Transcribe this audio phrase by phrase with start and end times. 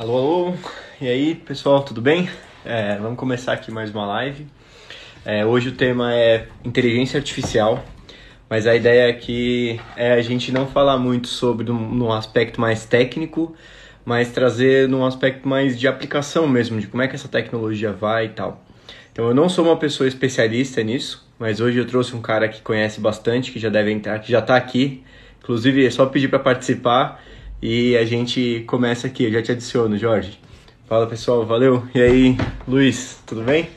[0.00, 0.54] Alô, alô,
[0.98, 2.26] e aí pessoal, tudo bem?
[2.64, 4.46] É, vamos começar aqui mais uma live.
[5.26, 7.84] É, hoje o tema é inteligência artificial,
[8.48, 13.54] mas a ideia aqui é a gente não falar muito sobre um, aspecto mais técnico,
[14.02, 18.24] mas trazer num aspecto mais de aplicação mesmo, de como é que essa tecnologia vai
[18.24, 18.64] e tal.
[19.12, 22.62] Então eu não sou uma pessoa especialista nisso, mas hoje eu trouxe um cara que
[22.62, 25.04] conhece bastante, que já deve entrar, que já está aqui.
[25.42, 27.22] Inclusive é só pedir para participar
[27.62, 30.40] e a gente começa aqui, eu já te adiciono, Jorge.
[30.86, 31.86] Fala pessoal, valeu.
[31.94, 33.68] E aí, Luiz, tudo bem?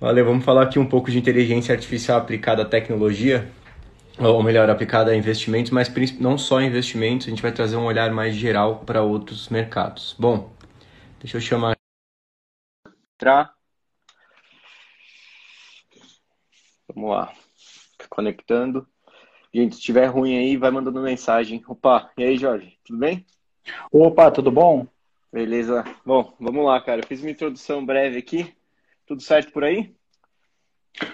[0.00, 3.50] Valeu, vamos falar aqui um pouco de inteligência artificial aplicada à tecnologia,
[4.18, 8.10] ou melhor, aplicada a investimentos, mas não só investimentos, a gente vai trazer um olhar
[8.12, 10.16] mais geral para outros mercados.
[10.18, 10.52] Bom,
[11.20, 11.76] deixa eu chamar.
[16.88, 17.32] Vamos lá,
[18.08, 18.86] conectando.
[19.54, 21.62] Gente, se estiver ruim aí, vai mandando mensagem.
[21.68, 23.24] Opa, e aí, Jorge, tudo bem?
[23.92, 24.84] Opa, tudo bom?
[25.32, 25.84] Beleza.
[26.04, 27.02] Bom, vamos lá, cara.
[27.02, 28.52] Eu fiz uma introdução breve aqui.
[29.06, 29.94] Tudo certo por aí?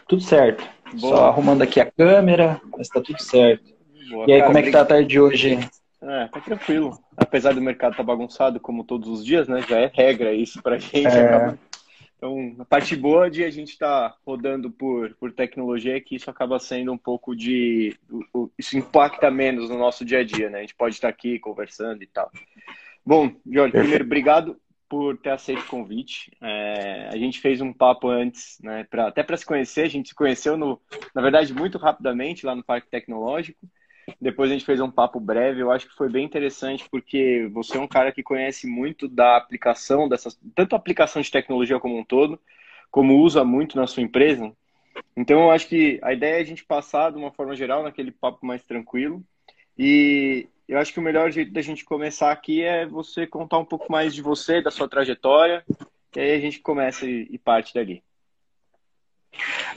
[0.09, 0.67] Tudo certo.
[0.97, 3.75] Só arrumando aqui a câmera, mas tá tudo certo.
[4.09, 5.59] Boa, e aí, cara, como é que tá a tarde de hoje?
[6.00, 6.98] É, tá tranquilo.
[7.19, 9.62] Apesar do mercado estar tá bagunçado, como todos os dias, né?
[9.69, 11.06] Já é regra isso pra gente.
[11.06, 11.34] É...
[11.34, 11.59] Acaba
[12.21, 16.17] então, a parte boa de a gente estar tá rodando por, por tecnologia é que
[16.17, 17.97] isso acaba sendo um pouco de.
[18.59, 20.59] Isso impacta menos no nosso dia a dia, né?
[20.59, 22.31] A gente pode estar aqui conversando e tal.
[23.07, 26.31] Bom, Jorge, primeiro, obrigado por ter aceito o convite.
[26.43, 28.84] É, a gente fez um papo antes, né?
[28.91, 30.79] Pra, até para se conhecer, a gente se conheceu, no,
[31.15, 33.67] na verdade, muito rapidamente lá no Parque Tecnológico.
[34.20, 37.77] Depois a gente fez um papo breve, eu acho que foi bem interessante porque você
[37.77, 41.98] é um cara que conhece muito da aplicação dessas, tanto a aplicação de tecnologia como
[41.98, 42.41] um todo,
[42.91, 44.53] como usa muito na sua empresa.
[45.16, 48.11] Então eu acho que a ideia é a gente passar de uma forma geral naquele
[48.11, 49.22] papo mais tranquilo.
[49.78, 53.64] E eu acho que o melhor jeito da gente começar aqui é você contar um
[53.64, 55.64] pouco mais de você, da sua trajetória,
[56.14, 58.03] e aí a gente começa e, e parte dali.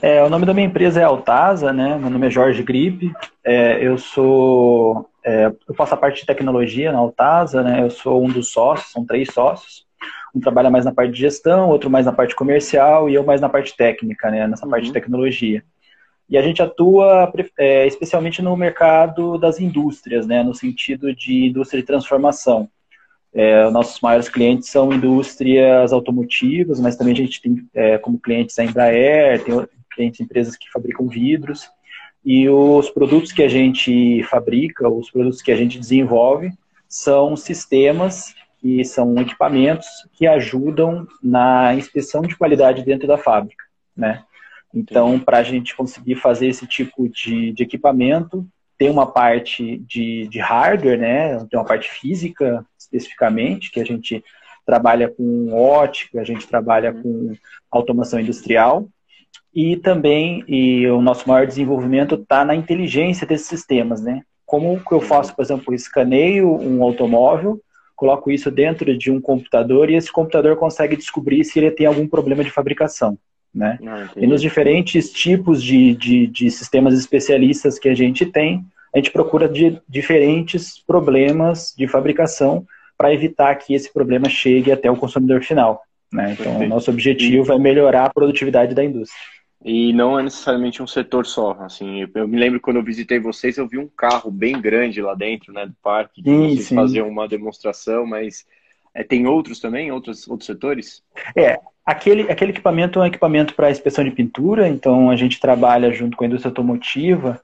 [0.02, 1.96] É, o nome da minha empresa é Altasa, né?
[1.98, 3.12] Meu nome é Jorge Gripe.
[3.42, 7.82] É, eu sou, é, eu faço a parte de tecnologia na Altasa, né?
[7.82, 9.86] Eu sou um dos sócios, são três sócios.
[10.34, 13.40] Um trabalha mais na parte de gestão, outro mais na parte comercial e eu mais
[13.40, 14.46] na parte técnica, né?
[14.46, 14.70] Nessa uhum.
[14.70, 14.94] parte de uhum.
[14.94, 15.62] tecnologia.
[16.28, 20.42] E a gente atua é, especialmente no mercado das indústrias, né?
[20.42, 22.68] No sentido de indústria de transformação.
[23.34, 28.56] É, nossos maiores clientes são indústrias automotivas, mas também a gente tem é, como clientes
[28.58, 31.68] a Embraer, tem clientes empresas que fabricam vidros.
[32.24, 36.52] E os produtos que a gente fabrica, os produtos que a gente desenvolve,
[36.88, 43.64] são sistemas e são equipamentos que ajudam na inspeção de qualidade dentro da fábrica,
[43.96, 44.22] né?
[44.72, 48.46] Então, para a gente conseguir fazer esse tipo de, de equipamento,
[48.76, 51.38] tem uma parte de, de hardware, né?
[51.50, 54.22] Tem uma parte física especificamente, que a gente
[54.66, 57.02] trabalha com ótica, a gente trabalha uhum.
[57.02, 57.36] com
[57.70, 58.88] automação industrial.
[59.54, 64.22] E também e o nosso maior desenvolvimento está na inteligência desses sistemas, né?
[64.44, 67.60] Como que eu faço, por exemplo, escaneio um automóvel,
[67.94, 72.06] coloco isso dentro de um computador e esse computador consegue descobrir se ele tem algum
[72.08, 73.16] problema de fabricação.
[73.54, 73.78] Né?
[73.86, 78.98] Ah, e nos diferentes tipos de, de, de, sistemas especialistas que a gente tem, a
[78.98, 82.66] gente procura de diferentes problemas de fabricação
[82.98, 85.82] para evitar que esse problema chegue até o consumidor final.
[86.12, 86.32] Né?
[86.32, 86.64] Então, Perfeito.
[86.64, 87.54] o nosso objetivo e...
[87.54, 89.22] é melhorar a produtividade da indústria.
[89.64, 91.56] E não é necessariamente um setor só.
[91.60, 95.14] Assim, eu me lembro quando eu visitei vocês, eu vi um carro bem grande lá
[95.14, 96.74] dentro, né, do parque, que sim, vocês sim.
[96.74, 98.44] faziam uma demonstração, mas
[98.94, 101.02] é, tem outros também, outros, outros setores?
[101.36, 105.92] É, aquele, aquele equipamento é um equipamento para inspeção de pintura, então a gente trabalha
[105.92, 107.40] junto com a indústria automotiva,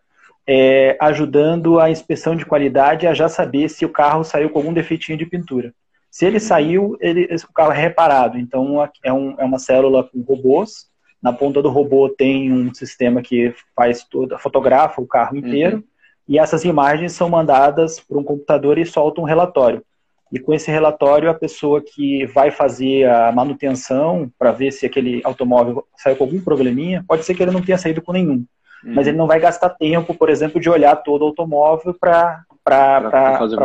[0.46, 4.72] é, ajudando a inspeção de qualidade a já saber se o carro saiu com algum
[4.72, 5.74] defeitinho de pintura.
[6.10, 8.36] Se ele saiu, ele, o carro é reparado.
[8.36, 10.88] Então é, um, é uma célula com robôs.
[11.22, 15.76] Na ponta do robô tem um sistema que faz toda, fotografa o carro inteiro.
[15.76, 15.84] Uhum.
[16.28, 19.84] E essas imagens são mandadas para um computador e solta um relatório.
[20.32, 25.21] E com esse relatório, a pessoa que vai fazer a manutenção para ver se aquele
[25.24, 28.44] automóvel saiu com algum probleminha, pode ser que ele não tenha saído com nenhum.
[28.84, 28.94] Uhum.
[28.94, 32.44] Mas ele não vai gastar tempo, por exemplo, de olhar todo o automóvel para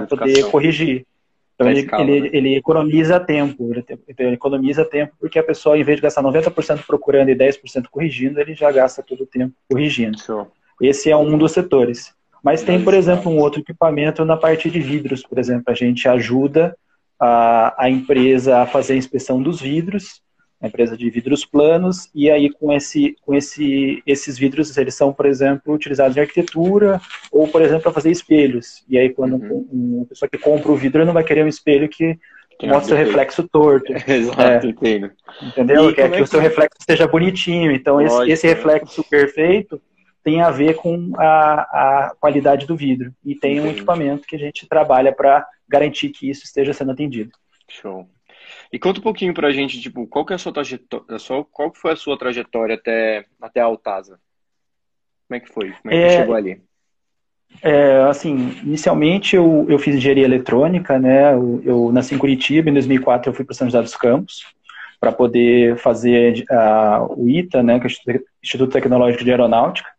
[0.09, 1.05] poder corrigir.
[1.53, 2.29] Então ele, escala, ele, né?
[2.33, 3.85] ele, economiza tempo, ele,
[4.17, 8.41] ele, economiza tempo porque a pessoa, em vez de gastar 90% procurando e 10% corrigindo,
[8.41, 10.19] ele já gasta todo o tempo corrigindo.
[10.19, 10.51] Show.
[10.81, 12.13] Esse é um dos setores.
[12.45, 15.63] Mas tem, por exemplo, um outro equipamento na parte de vidros, por exemplo.
[15.65, 16.77] A gente ajuda
[17.19, 20.21] a, a empresa a fazer a inspeção dos vidros,
[20.61, 25.11] a empresa de vidros planos, e aí com, esse, com esse, esses vidros, eles são,
[25.11, 27.01] por exemplo, utilizados em arquitetura,
[27.31, 28.85] ou, por exemplo, para fazer espelhos.
[28.87, 29.67] E aí, quando uhum.
[29.71, 32.15] uma pessoa que compra o vidro, não vai querer um espelho que
[32.61, 33.91] mostra seu reflexo torto.
[34.07, 35.09] Exato, é, entendo.
[35.41, 35.87] Entendeu?
[35.95, 37.71] Quer que, é que o seu reflexo seja bonitinho.
[37.71, 39.07] Então, Lógico, esse, esse reflexo né?
[39.09, 39.81] perfeito
[40.25, 43.13] tem a ver com a, a qualidade do vidro.
[43.23, 47.29] E tem um equipamento que a gente trabalha para garantir que isso esteja sendo atendido.
[47.69, 48.09] Show.
[48.73, 51.05] E conta um pouquinho pra gente, tipo, qual que é a sua trajetória,
[51.51, 54.19] qual foi a sua trajetória até, até a Altasa?
[55.27, 55.71] Como é que foi?
[55.73, 56.61] Como é que é, chegou ali?
[57.61, 61.33] É, assim, inicialmente eu, eu fiz engenharia eletrônica, né?
[61.33, 64.43] Eu, eu nasci em Curitiba, em 2004 eu fui para São José dos Campos
[64.99, 67.79] para poder fazer uh, o ITA, né?
[67.79, 69.94] Que é o Instituto Tecnológico de Aeronáutica.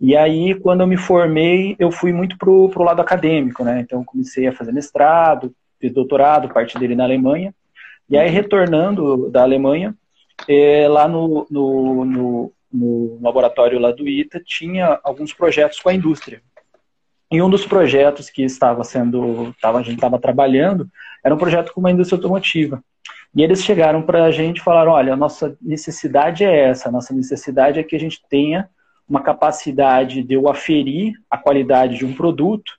[0.00, 3.80] E aí, quando eu me formei, eu fui muito pro, pro lado acadêmico, né?
[3.80, 7.52] Então, comecei a fazer mestrado, fiz doutorado, parte dele na Alemanha.
[8.08, 9.94] E aí, retornando da Alemanha,
[10.48, 15.94] é, lá no, no, no, no, laboratório lá do ITA, tinha alguns projetos com a
[15.94, 16.40] indústria.
[17.30, 20.88] E um dos projetos que estava sendo, tava, a gente estava trabalhando,
[21.24, 22.82] era um projeto com uma indústria automotiva.
[23.34, 26.92] E eles chegaram para a gente e falaram, olha, a nossa necessidade é essa, a
[26.92, 28.68] nossa necessidade é que a gente tenha
[29.08, 32.72] uma capacidade de eu aferir a qualidade de um produto,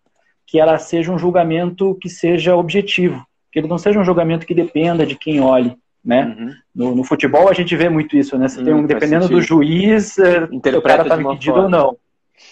[0.46, 4.54] que ela seja um julgamento que seja objetivo que ele não seja um julgamento que
[4.54, 6.36] dependa de quem olhe, né?
[6.38, 6.54] Uhum.
[6.76, 8.48] No, no, futebol a gente vê muito isso, né?
[8.48, 11.98] Você hum, tem um, dependendo do juiz, é, o cara tá impedido ou não.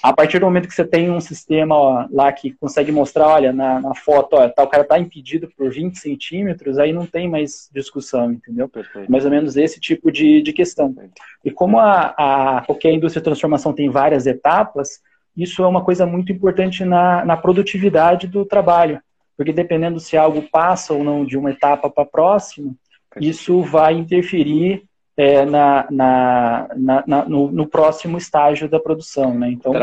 [0.01, 3.51] A partir do momento que você tem um sistema ó, lá que consegue mostrar, olha,
[3.51, 7.30] na, na foto, ó, tá, o cara está impedido por 20 centímetros, aí não tem
[7.30, 8.69] mais discussão, entendeu?
[8.69, 9.12] Perfeito.
[9.12, 10.95] Mais ou menos esse tipo de, de questão.
[11.44, 15.01] E como a, a, qualquer indústria de transformação tem várias etapas,
[15.36, 19.01] isso é uma coisa muito importante na, na produtividade do trabalho
[19.38, 22.74] porque dependendo se algo passa ou não de uma etapa para a próxima,
[23.22, 24.84] isso vai interferir
[25.17, 26.69] é, na, na,
[27.07, 29.33] na, no, no, próximo estágio da produção.
[29.33, 29.49] Né?
[29.49, 29.73] Então,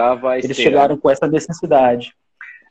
[0.45, 2.15] eles chegaram com essa necessidade.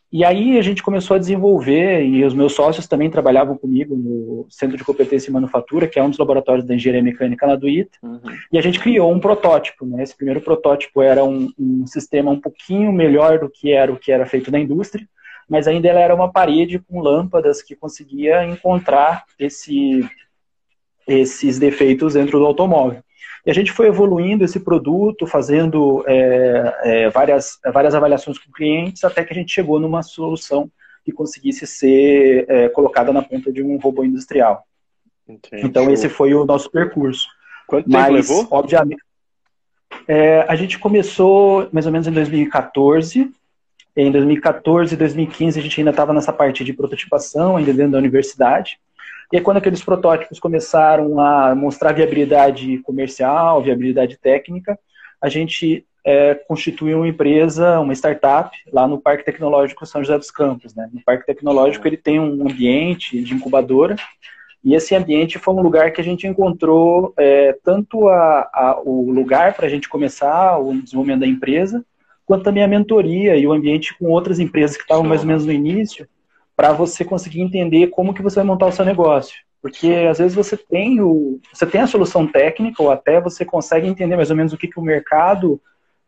[0.09, 4.45] E aí a gente começou a desenvolver, e os meus sócios também trabalhavam comigo no
[4.47, 7.67] Centro de Competência em Manufatura, que é um dos laboratórios da engenharia mecânica lá do
[7.67, 8.21] ITA, uhum.
[8.51, 9.87] e a gente criou um protótipo.
[9.87, 10.03] Né?
[10.03, 14.11] Esse primeiro protótipo era um, um sistema um pouquinho melhor do que era o que
[14.11, 15.03] era feito na indústria,
[15.49, 20.07] mas ainda ela era uma parede com lâmpadas que conseguia encontrar esse,
[21.07, 23.03] esses defeitos dentro do automóvel.
[23.45, 29.03] E a gente foi evoluindo esse produto, fazendo é, é, várias, várias avaliações com clientes,
[29.03, 30.71] até que a gente chegou numa solução
[31.03, 34.65] que conseguisse ser é, colocada na ponta de um robô industrial.
[35.27, 35.65] Entendi.
[35.65, 37.27] Então esse foi o nosso percurso.
[37.67, 38.47] Quanto tempo Mas, levou?
[38.49, 39.03] Obviamente,
[40.07, 43.29] é, a gente começou mais ou menos em 2014
[43.95, 47.97] em 2014 e 2015 a gente ainda estava nessa parte de prototipação, ainda dentro da
[47.99, 48.79] universidade.
[49.33, 54.77] E aí, quando aqueles protótipos começaram a mostrar viabilidade comercial, viabilidade técnica,
[55.19, 60.29] a gente é, constituiu uma empresa, uma startup, lá no Parque Tecnológico São José dos
[60.29, 60.75] Campos.
[60.75, 60.87] Né?
[60.93, 63.95] No Parque Tecnológico ele tem um ambiente de incubadora,
[64.63, 69.09] e esse ambiente foi um lugar que a gente encontrou é, tanto a, a, o
[69.09, 71.83] lugar para a gente começar o desenvolvimento da empresa,
[72.23, 75.43] quanto também a mentoria e o ambiente com outras empresas que estavam mais ou menos
[75.43, 76.07] no início,
[76.63, 79.35] para você conseguir entender como que você vai montar o seu negócio.
[79.61, 83.85] Porque às vezes você tem, o, você tem a solução técnica, ou até você consegue
[83.85, 85.59] entender mais ou menos o que, que o mercado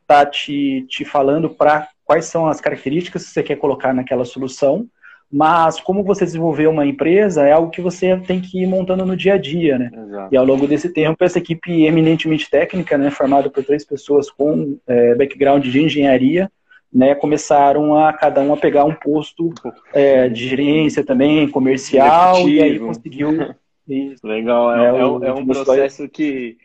[0.01, 4.87] está te, te falando para quais são as características que você quer colocar naquela solução,
[5.29, 9.17] mas como você desenvolver uma empresa é algo que você tem que ir montando no
[9.17, 9.91] dia a dia, né?
[9.93, 10.33] Exato.
[10.33, 14.77] E ao longo desse tempo, essa equipe eminentemente técnica, né, formada por três pessoas com
[14.87, 16.49] é, background de engenharia,
[16.91, 19.53] né, começaram a cada um a pegar um posto
[19.93, 23.29] é, de gerência também, comercial, e aí conseguiu.
[23.87, 26.57] Isso, Legal, é, é, é um processo que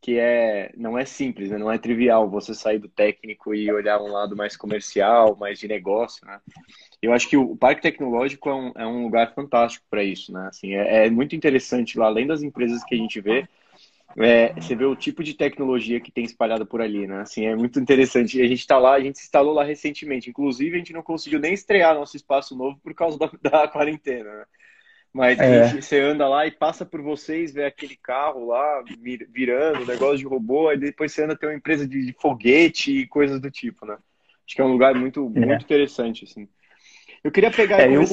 [0.00, 1.58] que é não é simples, né?
[1.58, 5.68] não é trivial você sair do técnico e olhar um lado mais comercial, mais de
[5.68, 6.40] negócio, né?
[7.02, 10.48] Eu acho que o Parque Tecnológico é um, é um lugar fantástico para isso, né?
[10.48, 13.46] Assim, é, é, muito interessante lá, além das empresas que a gente vê,
[14.16, 17.20] é, você vê o tipo de tecnologia que tem espalhada por ali, né?
[17.20, 18.40] Assim, é muito interessante.
[18.40, 20.28] A gente está lá, a gente se instalou lá recentemente.
[20.28, 24.32] Inclusive, a gente não conseguiu nem estrear nosso espaço novo por causa da, da quarentena,
[24.38, 24.44] né?
[25.12, 25.68] Mas é.
[25.68, 28.84] gente, você anda lá e passa por vocês, vê aquele carro lá
[29.28, 33.06] virando, negócio de robô, aí depois você anda ter uma empresa de, de foguete e
[33.08, 33.98] coisas do tipo, né?
[34.46, 35.46] Acho que é um lugar muito, é.
[35.46, 36.48] muito interessante, assim.
[37.22, 38.04] Eu queria pegar é, eu,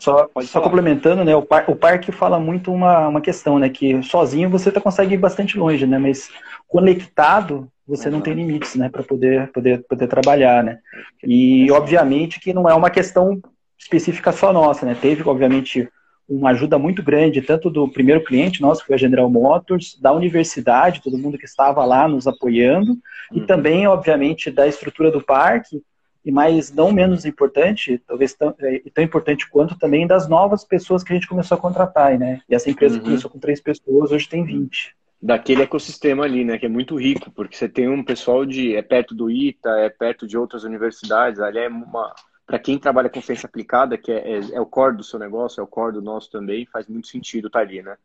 [0.00, 1.34] só, só complementando, né?
[1.36, 3.68] O, par, o parque fala muito uma, uma questão, né?
[3.68, 5.98] Que sozinho você tá, consegue ir bastante longe, né?
[5.98, 6.28] Mas
[6.66, 8.14] conectado você uhum.
[8.14, 8.88] não tem limites, né?
[8.88, 10.78] Para poder, poder, poder trabalhar, né?
[11.22, 13.40] E obviamente que não é uma questão
[13.78, 14.96] específica só nossa, né?
[15.00, 15.88] Teve, obviamente,
[16.28, 20.12] uma ajuda muito grande, tanto do primeiro cliente nosso, que foi a General Motors, da
[20.12, 22.98] universidade, todo mundo que estava lá nos apoiando, uhum.
[23.38, 25.82] e também, obviamente, da estrutura do parque,
[26.24, 31.02] e mais não menos importante, talvez tão, é, tão importante quanto também das novas pessoas
[31.02, 32.40] que a gente começou a contratar, né?
[32.48, 33.04] E essa empresa uhum.
[33.04, 34.94] começou com três pessoas, hoje tem 20.
[35.20, 36.58] Daquele ecossistema ali, né?
[36.58, 38.74] Que é muito rico, porque você tem um pessoal de.
[38.76, 42.14] é perto do ITA, é perto de outras universidades, ali é uma.
[42.44, 45.60] Para quem trabalha com ciência aplicada, que é, é, é, o core do seu negócio,
[45.60, 47.96] é o core do nosso também, faz muito sentido estar tá ali, né?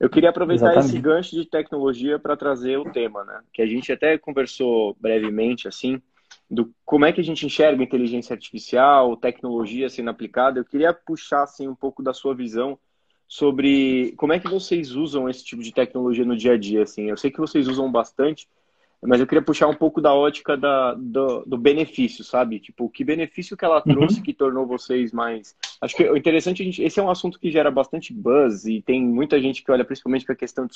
[0.00, 0.94] Eu queria aproveitar Exatamente.
[0.94, 3.40] esse gancho de tecnologia para trazer o tema, né?
[3.52, 6.02] Que a gente até conversou brevemente, assim,
[6.50, 10.58] do como é que a gente enxerga inteligência artificial, tecnologia sendo aplicada.
[10.58, 12.78] Eu queria puxar assim um pouco da sua visão
[13.26, 16.82] sobre como é que vocês usam esse tipo de tecnologia no dia a dia.
[16.82, 18.48] Assim, eu sei que vocês usam bastante,
[19.02, 22.58] mas eu queria puxar um pouco da ótica da, do, do benefício, sabe?
[22.58, 23.94] Tipo, que benefício que ela uhum.
[23.94, 24.22] trouxe uhum.
[24.22, 25.54] que tornou vocês mais.
[25.80, 28.82] Acho que o interessante, a gente, esse é um assunto que gera bastante buzz e
[28.82, 30.74] tem muita gente que olha principalmente para a questão de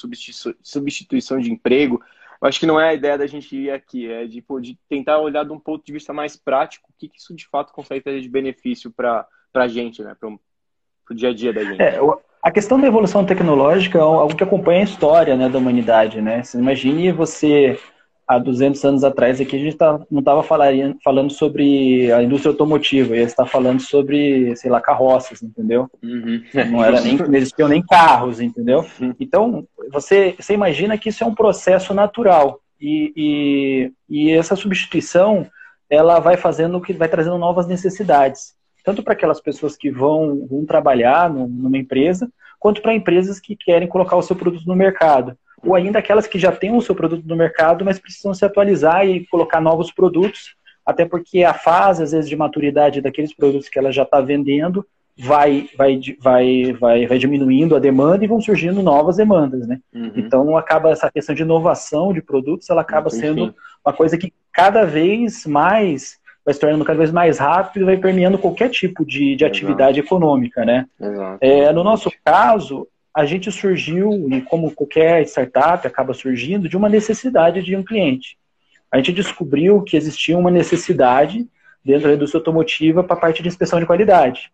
[0.63, 2.01] substituição de emprego.
[2.41, 4.79] Eu acho que não é a ideia da gente ir aqui, é de, pô, de
[4.89, 7.73] tentar olhar de um ponto de vista mais prático, o que, que isso de fato
[7.73, 10.17] consegue trazer de benefício para a gente, né?
[10.19, 11.83] Para o dia a dia da gente.
[11.83, 11.99] É,
[12.43, 16.43] a questão da evolução tecnológica é algo que acompanha a história né, da humanidade, né?
[16.43, 17.79] Você imagine você
[18.35, 23.17] há 200 anos atrás aqui a gente tá, não estava falando sobre a indústria automotiva,
[23.17, 25.89] ia estar falando sobre, sei lá, carroças, entendeu?
[26.03, 26.43] Uhum.
[26.71, 28.85] Não era nem não existiam nem carros, entendeu?
[29.01, 29.15] Uhum.
[29.21, 35.47] Então você, você imagina que isso é um processo natural e, e, e essa substituição
[35.89, 40.65] ela vai fazendo que vai trazendo novas necessidades, tanto para aquelas pessoas que vão, vão
[40.65, 45.75] trabalhar numa empresa, quanto para empresas que querem colocar o seu produto no mercado ou
[45.75, 49.27] ainda aquelas que já têm o seu produto no mercado, mas precisam se atualizar e
[49.27, 53.93] colocar novos produtos, até porque a fase, às vezes, de maturidade daqueles produtos que ela
[53.93, 54.85] já está vendendo
[55.17, 59.79] vai, vai, vai, vai, vai diminuindo a demanda e vão surgindo novas demandas, né?
[59.95, 60.13] Uhum.
[60.17, 63.55] Então, acaba essa questão de inovação de produtos, ela acaba sendo
[63.85, 67.97] uma coisa que cada vez mais vai se tornando cada vez mais rápido e vai
[67.97, 70.87] permeando qualquer tipo de, de atividade econômica, né?
[71.41, 76.89] É, no nosso caso, a gente surgiu, e como qualquer startup acaba surgindo, de uma
[76.89, 78.39] necessidade de um cliente.
[78.91, 81.47] A gente descobriu que existia uma necessidade
[81.85, 84.51] dentro da indústria automotiva para a parte de inspeção de qualidade.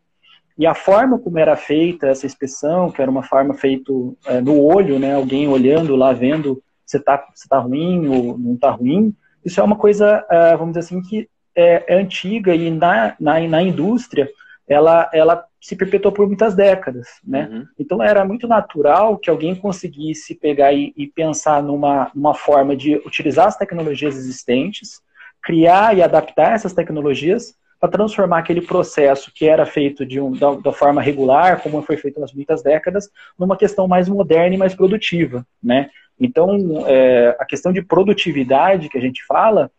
[0.56, 3.92] E a forma como era feita essa inspeção, que era uma forma feita
[4.26, 8.54] é, no olho, né, alguém olhando lá, vendo se está se tá ruim ou não
[8.54, 12.70] está ruim, isso é uma coisa, é, vamos dizer assim, que é, é antiga e
[12.70, 14.28] na, na, na indústria
[14.68, 17.48] ela, ela se perpetuou por muitas décadas, né?
[17.50, 17.66] Uhum.
[17.78, 22.96] Então era muito natural que alguém conseguisse pegar e, e, pensar numa, numa forma de
[22.96, 25.00] utilizar as tecnologias existentes,
[25.42, 30.54] criar e adaptar essas tecnologias para transformar aquele processo que era feito de um, da,
[30.54, 33.08] da, forma regular, como foi feito nas muitas décadas,
[33.38, 35.88] numa questão mais moderna e mais produtiva, né?
[36.20, 39.70] Então, é, a questão de produtividade que a gente fala,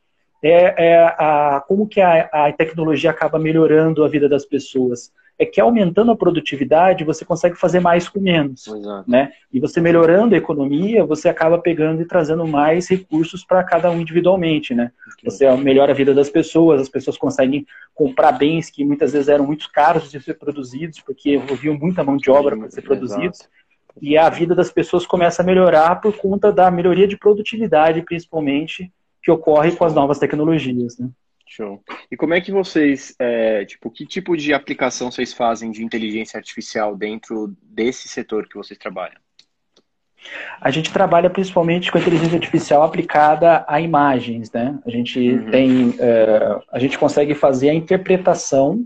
[0.42, 5.12] é, é a, como que a, a, tecnologia acaba melhorando a vida das pessoas.
[5.38, 8.68] É que aumentando a produtividade, você consegue fazer mais com menos.
[8.68, 9.10] Exato.
[9.10, 9.32] Né?
[9.54, 14.02] E você melhorando a economia, você acaba pegando e trazendo mais recursos para cada um
[14.02, 14.74] individualmente.
[14.74, 14.92] Né?
[15.24, 17.66] Você melhora a vida das pessoas, as pessoas conseguem
[17.96, 22.18] comprar bens que muitas vezes eram muito caros de ser produzidos, porque envolviam muita mão
[22.18, 23.40] de obra para ser produzidos.
[23.40, 23.60] Exato.
[24.02, 28.92] E a vida das pessoas começa a melhorar por conta da melhoria de produtividade, principalmente,
[29.22, 31.10] que ocorre com as novas tecnologias, né?
[31.48, 31.82] Show.
[32.12, 36.38] E como é que vocês, é, tipo, que tipo de aplicação vocês fazem de inteligência
[36.38, 39.18] artificial dentro desse setor que vocês trabalham?
[40.62, 44.78] A gente trabalha principalmente com inteligência artificial aplicada a imagens, né?
[44.86, 45.50] A gente uhum.
[45.50, 48.86] tem, é, a gente consegue fazer a interpretação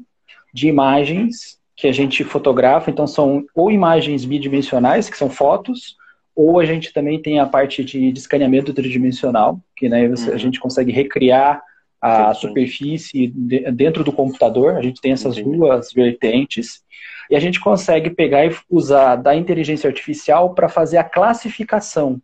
[0.54, 5.98] de imagens que a gente fotografa, então são ou imagens bidimensionais, que são fotos,
[6.36, 10.36] ou a gente também tem a parte de, de escaneamento tridimensional, que né, você, uhum.
[10.36, 11.62] a gente consegue recriar
[12.02, 14.76] a superfície de, dentro do computador.
[14.76, 15.58] A gente tem essas Entendi.
[15.58, 16.84] duas vertentes.
[17.30, 22.22] E a gente consegue pegar e usar da inteligência artificial para fazer a classificação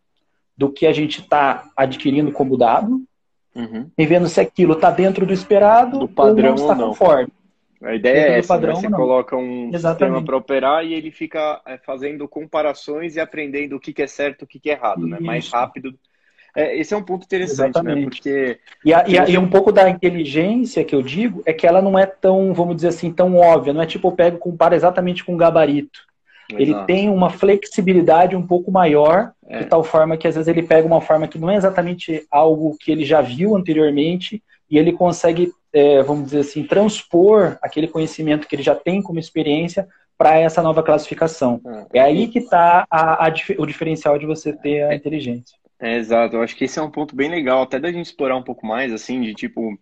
[0.57, 3.01] do que a gente está adquirindo como dado
[3.55, 3.89] uhum.
[3.97, 7.31] e vendo se aquilo está dentro do esperado do padrão ou não está conforme.
[7.81, 8.59] A ideia é essa, né?
[8.59, 8.81] padrão, né?
[8.81, 8.97] Você não.
[8.97, 9.99] coloca um Exatamente.
[9.99, 14.07] sistema para operar e ele fica é, fazendo comparações e aprendendo o que, que é
[14.07, 15.17] certo e o que, que é errado, né?
[15.19, 15.93] Mais rápido.
[16.55, 17.91] É, esse é um ponto interessante, né?
[17.93, 18.05] Exatamente.
[18.05, 18.09] né?
[18.09, 18.59] Porque...
[18.83, 21.81] E, a, e, a, e, um pouco da inteligência que eu digo é que ela
[21.81, 23.71] não é tão, vamos dizer assim, tão óbvia.
[23.71, 26.01] Não é tipo, eu pego e comparo exatamente com um gabarito.
[26.49, 26.61] Exato.
[26.61, 29.59] Ele tem uma flexibilidade um pouco maior, é.
[29.59, 32.75] de tal forma que às vezes ele pega uma forma que não é exatamente algo
[32.79, 38.47] que ele já viu anteriormente e ele consegue é, vamos dizer assim, transpor aquele conhecimento
[38.47, 41.61] que ele já tem como experiência para essa nova classificação.
[41.93, 42.87] É, é aí que está
[43.57, 45.57] o diferencial de você ter a inteligência.
[45.81, 48.35] É, exato, eu acho que esse é um ponto bem legal, até da gente explorar
[48.35, 49.77] um pouco mais, assim, de tipo,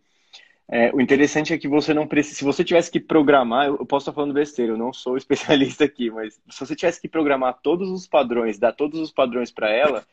[0.70, 2.38] É, o interessante é que você não precisa.
[2.38, 6.12] Se você tivesse que programar, eu posso estar falando besteira, eu não sou especialista aqui,
[6.12, 10.06] mas se você tivesse que programar todos os padrões, dar todos os padrões para ela,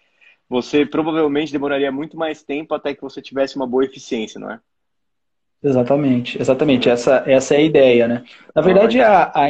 [0.49, 4.61] você provavelmente demoraria muito mais tempo até que você tivesse uma boa eficiência, não é?
[5.64, 6.90] Exatamente, exatamente.
[6.90, 8.23] Essa, essa é a ideia, né?
[8.54, 9.47] Na verdade, a, a,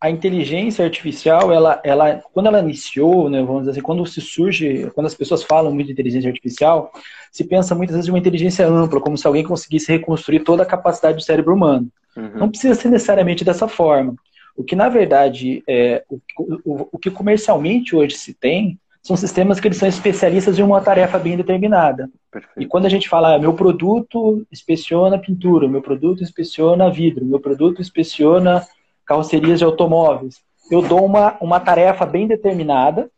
[0.00, 4.90] a inteligência artificial, ela, ela, quando ela iniciou, né, vamos dizer assim, quando se surge,
[4.94, 6.92] quando as pessoas falam muito de inteligência artificial,
[7.30, 10.66] se pensa muitas vezes de uma inteligência ampla, como se alguém conseguisse reconstruir toda a
[10.66, 11.88] capacidade do cérebro humano.
[12.16, 12.30] Uhum.
[12.34, 14.16] Não precisa ser necessariamente dessa forma.
[14.56, 16.20] O que, na verdade, é, o,
[16.64, 20.80] o, o que comercialmente hoje se tem são sistemas que eles são especialistas em uma
[20.80, 22.08] tarefa bem determinada.
[22.32, 22.62] Perfeito.
[22.62, 27.38] E quando a gente fala, ah, meu produto inspeciona pintura, meu produto inspeciona vidro, meu
[27.38, 28.66] produto inspeciona
[29.04, 33.10] carrocerias de automóveis, eu dou uma, uma tarefa bem determinada,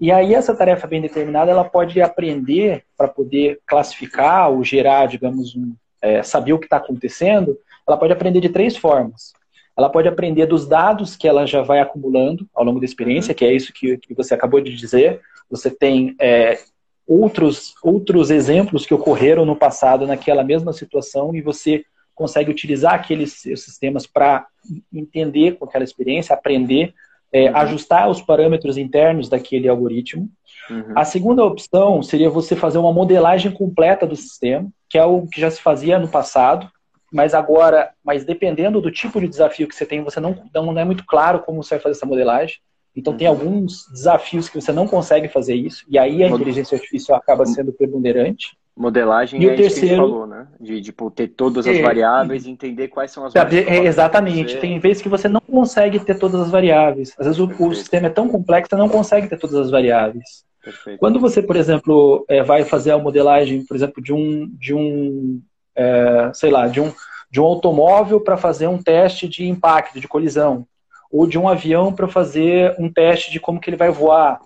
[0.00, 5.54] e aí essa tarefa bem determinada, ela pode aprender para poder classificar ou gerar, digamos,
[5.54, 9.34] um, é, saber o que está acontecendo, ela pode aprender de três formas.
[9.78, 13.44] Ela pode aprender dos dados que ela já vai acumulando ao longo da experiência, que
[13.44, 15.20] é isso que, que você acabou de dizer.
[15.48, 16.58] Você tem é,
[17.06, 23.34] outros, outros exemplos que ocorreram no passado naquela mesma situação e você consegue utilizar aqueles
[23.34, 24.48] sistemas para
[24.92, 26.92] entender com aquela experiência, aprender,
[27.32, 27.56] é, uhum.
[27.58, 30.28] ajustar os parâmetros internos daquele algoritmo.
[30.68, 30.92] Uhum.
[30.96, 35.40] A segunda opção seria você fazer uma modelagem completa do sistema, que é algo que
[35.40, 36.68] já se fazia no passado,
[37.12, 40.84] mas agora, mas dependendo do tipo de desafio que você tem, você não, não é
[40.84, 42.58] muito claro como você vai fazer essa modelagem.
[42.94, 43.34] Então tem uhum.
[43.34, 47.72] alguns desafios que você não consegue fazer isso, e aí a inteligência artificial acaba sendo
[47.72, 48.56] preponderante.
[48.76, 50.48] Modelagem e é o terceiro, isso que a gente falou, né?
[50.60, 53.66] De tipo, ter todas as é, variáveis e entender quais são as variáveis.
[53.66, 54.56] É, exatamente.
[54.58, 57.12] Tem vezes que você não consegue ter todas as variáveis.
[57.18, 59.70] Às vezes o, o, sistema é tão complexo que você não consegue ter todas as
[59.70, 60.44] variáveis.
[60.62, 60.98] Perfeito.
[60.98, 65.40] Quando você, por exemplo, é, vai fazer a modelagem, por exemplo, de um, de um
[65.78, 66.92] é, sei lá, de um,
[67.30, 70.66] de um automóvel para fazer um teste de impacto, de colisão,
[71.10, 74.40] ou de um avião para fazer um teste de como que ele vai voar.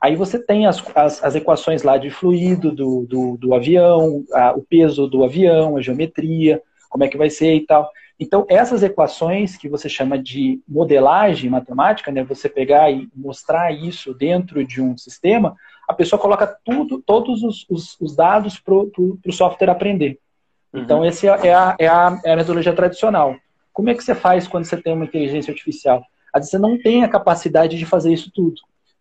[0.00, 4.52] Aí você tem as, as, as equações lá de fluido do, do, do avião, a,
[4.52, 7.90] o peso do avião, a geometria, como é que vai ser e tal.
[8.18, 14.14] Então, essas equações que você chama de modelagem matemática, né, você pegar e mostrar isso
[14.14, 15.54] dentro de um sistema,
[15.86, 20.18] a pessoa coloca tudo, todos os, os, os dados para o software aprender.
[20.72, 21.04] Então, uhum.
[21.04, 23.36] essa é a, é, a, é a metodologia tradicional.
[23.72, 26.02] Como é que você faz quando você tem uma inteligência artificial?
[26.32, 28.56] Às vezes você não tem a capacidade de fazer isso tudo.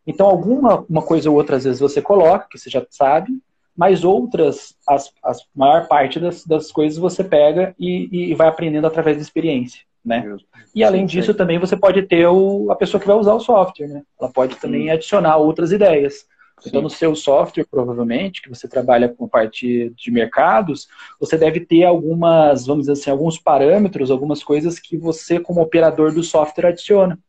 [0.06, 3.32] Então, alguma uma coisa ou outra, às vezes você coloca, que você já sabe,
[3.76, 8.88] mas outras, as, as maior parte das, das coisas você pega e, e vai aprendendo
[8.88, 9.82] através da experiência.
[10.04, 10.38] Né?
[10.74, 13.88] E além disso, também você pode ter o, a pessoa que vai usar o software.
[13.88, 14.04] Né?
[14.22, 16.26] Ela pode também adicionar outras ideias.
[16.66, 20.88] Então, no seu software, provavelmente, que você trabalha com parte de mercados,
[21.20, 26.14] você deve ter algumas, vamos dizer assim, alguns parâmetros, algumas coisas que você, como operador
[26.14, 27.20] do software, adiciona.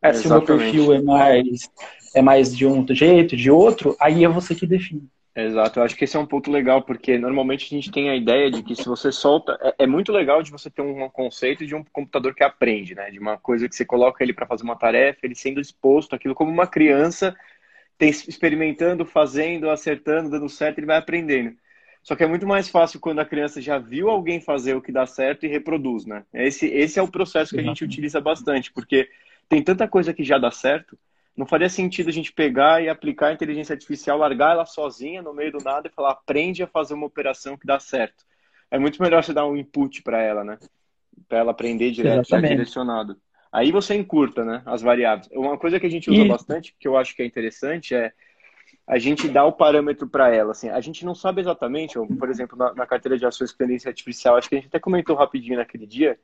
[0.00, 1.70] É, se o meu perfil é mais,
[2.14, 5.08] é mais de um jeito, de outro, aí é você que define.
[5.34, 8.16] Exato, eu acho que esse é um ponto legal, porque normalmente a gente tem a
[8.16, 9.58] ideia de que se você solta.
[9.62, 13.10] É, é muito legal de você ter um conceito de um computador que aprende, né?
[13.10, 16.34] De uma coisa que você coloca ele para fazer uma tarefa, ele sendo exposto aquilo
[16.34, 17.34] como uma criança
[18.08, 21.56] experimentando, fazendo, acertando, dando certo, ele vai aprendendo.
[22.02, 24.90] Só que é muito mais fácil quando a criança já viu alguém fazer o que
[24.90, 26.24] dá certo e reproduz, né?
[26.34, 29.08] Esse, esse é o processo que a gente utiliza bastante, porque
[29.48, 30.98] tem tanta coisa que já dá certo,
[31.36, 35.32] não faria sentido a gente pegar e aplicar a inteligência artificial, largar ela sozinha no
[35.32, 38.24] meio do nada e falar, aprende a fazer uma operação que dá certo.
[38.70, 40.58] É muito melhor você dar um input para ela, né?
[41.28, 43.16] Para ela aprender direto, já direcionado.
[43.52, 45.28] Aí você encurta, né, as variáveis.
[45.32, 46.28] Uma coisa que a gente usa e...
[46.28, 48.12] bastante, que eu acho que é interessante, é
[48.86, 50.52] a gente dar o parâmetro para ela.
[50.52, 53.88] Assim, a gente não sabe exatamente, por exemplo, na, na carteira de ações de dependência
[53.88, 56.18] artificial, acho que a gente até comentou rapidinho naquele dia,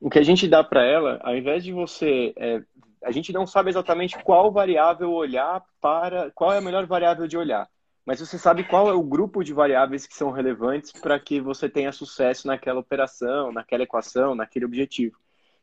[0.00, 2.32] o que a gente dá para ela, ao invés de você.
[2.36, 2.62] É,
[3.02, 6.30] a gente não sabe exatamente qual variável olhar para.
[6.32, 7.68] qual é a melhor variável de olhar.
[8.04, 11.68] Mas você sabe qual é o grupo de variáveis que são relevantes para que você
[11.68, 15.16] tenha sucesso naquela operação, naquela equação, naquele objetivo.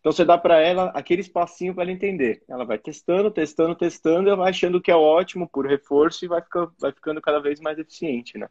[0.05, 2.43] Então você dá para ela aquele espacinho para ela entender.
[2.47, 6.43] Ela vai testando, testando, testando, ela vai achando que é ótimo por reforço e vai
[6.43, 8.47] ficando, vai ficando cada vez mais eficiente, né?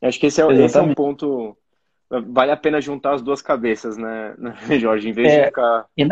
[0.00, 1.56] Eu acho que esse é, esse é um ponto.
[2.10, 4.34] Vale a pena juntar as duas cabeças, né,
[4.80, 5.08] Jorge?
[5.08, 5.86] Em vez é, de ficar.
[5.96, 6.08] E,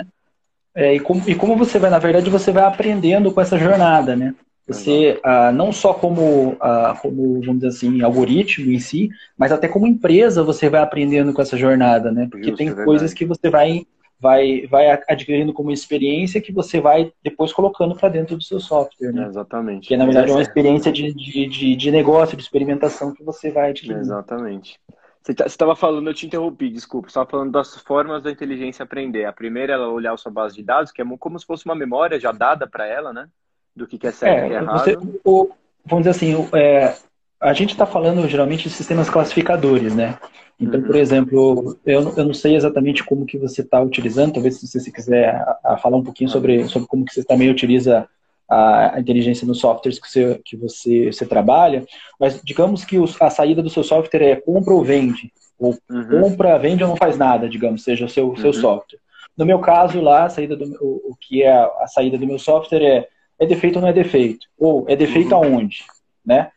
[0.77, 4.15] é, e, como, e como você vai, na verdade, você vai aprendendo com essa jornada,
[4.15, 4.37] né?
[4.69, 9.67] Você, ah, não só como, ah, como, vamos dizer assim, algoritmo em si, mas até
[9.67, 12.29] como empresa você vai aprendendo com essa jornada, né?
[12.31, 13.85] Porque Justo, tem é coisas que você vai
[14.21, 19.13] vai, vai adquirindo como experiência que você vai depois colocando para dentro do seu software.
[19.13, 19.27] Né?
[19.27, 19.89] exatamente.
[19.89, 23.71] Que na verdade é uma experiência de, de, de, negócio, de experimentação que você vai
[23.71, 24.01] adquirindo.
[24.01, 24.79] Exatamente.
[25.23, 27.09] Você estava tá, falando, eu te interrompi, desculpa.
[27.09, 29.25] Você estava falando das formas da inteligência aprender.
[29.25, 31.65] A primeira é ela olhar a sua base de dados, que é como se fosse
[31.65, 33.29] uma memória já dada para ela, né?
[33.75, 34.79] Do que, que é certo e que é errado.
[34.79, 35.51] Você, o,
[35.85, 36.95] vamos dizer assim, é,
[37.41, 40.19] a gente está falando geralmente de sistemas classificadores, né?
[40.59, 40.87] Então, uhum.
[40.87, 44.91] por exemplo, eu, eu não sei exatamente como que você está utilizando, talvez se você
[44.91, 48.07] quiser a, a falar um pouquinho sobre, sobre como que você também utiliza
[48.49, 51.87] a, a inteligência nos softwares que você, que você, você trabalha,
[52.19, 56.21] mas digamos que os, a saída do seu software é compra ou vende, ou uhum.
[56.21, 58.37] compra, vende ou não faz nada, digamos, seja o seu, uhum.
[58.37, 59.01] seu software.
[59.35, 62.27] No meu caso lá, a saída do, o, o que é a, a, saída do
[62.27, 63.09] meu software é
[63.41, 64.47] é defeito ou não é defeito?
[64.59, 65.43] Ou é defeito uhum.
[65.43, 65.85] aonde?
[66.25, 66.51] Né?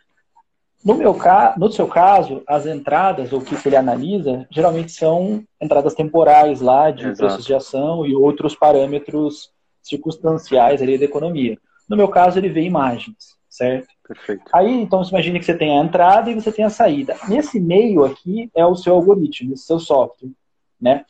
[0.84, 1.16] No, meu
[1.58, 6.92] no seu caso, as entradas, ou o que ele analisa, geralmente são entradas temporais lá,
[6.92, 7.18] de Exato.
[7.18, 9.50] preços de ação e outros parâmetros
[9.82, 11.58] circunstanciais ali da economia.
[11.90, 13.88] No meu caso, ele vê imagens, certo?
[14.06, 14.44] Perfeito.
[14.54, 17.16] Aí, então, você imagine que você tem a entrada e você tem a saída.
[17.30, 20.32] Nesse meio aqui é o seu algoritmo, o seu software,
[20.80, 21.06] né?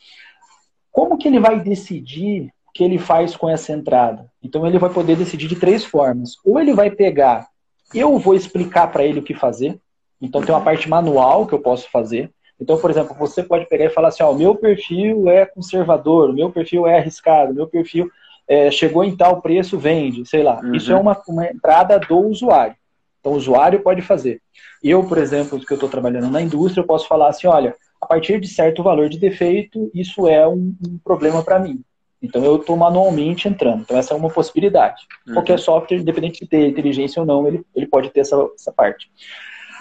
[0.92, 4.30] Como que ele vai decidir o que ele faz com essa entrada?
[4.40, 6.36] Então, ele vai poder decidir de três formas.
[6.44, 7.48] Ou ele vai pegar,
[7.94, 9.78] eu vou explicar para ele o que fazer.
[10.20, 12.30] Então, tem uma parte manual que eu posso fazer.
[12.60, 16.50] Então, por exemplo, você pode pegar e falar assim: ó, meu perfil é conservador, meu
[16.50, 18.10] perfil é arriscado, meu perfil
[18.46, 20.60] é, chegou em tal preço, vende, sei lá.
[20.62, 20.74] Uhum.
[20.74, 22.76] Isso é uma, uma entrada do usuário.
[23.20, 24.40] Então, o usuário pode fazer.
[24.82, 28.06] Eu, por exemplo, que eu estou trabalhando na indústria, eu posso falar assim, olha, a
[28.06, 31.82] partir de certo valor de defeito, isso é um, um problema para mim.
[32.24, 33.82] Então, eu estou manualmente entrando.
[33.82, 35.02] Então, essa é uma possibilidade.
[35.26, 35.34] Uhum.
[35.34, 39.10] Qualquer software, independente de ter inteligência ou não, ele, ele pode ter essa, essa parte.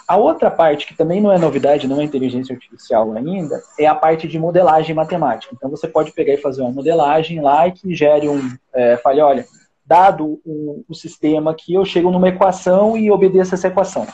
[0.06, 3.96] A outra parte, que também não é novidade, não é inteligência artificial ainda, é a
[3.96, 5.56] parte de modelagem matemática.
[5.56, 8.42] Então, você pode pegar e fazer uma modelagem lá e que gere um.
[8.74, 9.46] É, fale, olha,
[9.86, 14.06] dado o, o sistema aqui, eu chego numa equação e obedeço essa equação.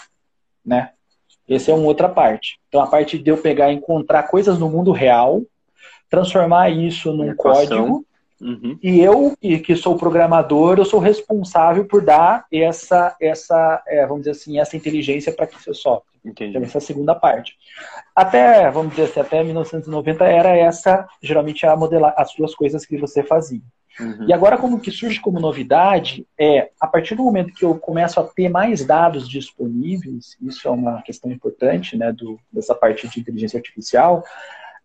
[0.64, 0.92] Né?
[1.50, 2.60] Essa é uma outra parte.
[2.68, 5.42] Então, a parte de eu pegar e encontrar coisas no mundo real,
[6.08, 8.06] transformar isso num código
[8.42, 8.78] Uhum.
[8.82, 14.32] E eu, que sou programador, eu sou responsável por dar essa, essa é, vamos dizer
[14.32, 16.10] assim, essa inteligência para que software.
[16.24, 16.52] Entendi.
[16.52, 17.56] Então, essa é segunda parte.
[18.16, 22.98] Até, vamos dizer assim, até 1990 era essa, geralmente, a modelar as suas coisas que
[22.98, 23.62] você fazia.
[24.00, 24.28] Uhum.
[24.28, 28.20] E agora, como que surge como novidade, é a partir do momento que eu começo
[28.20, 33.20] a ter mais dados disponíveis, isso é uma questão importante, né, do, dessa parte de
[33.20, 34.24] inteligência artificial,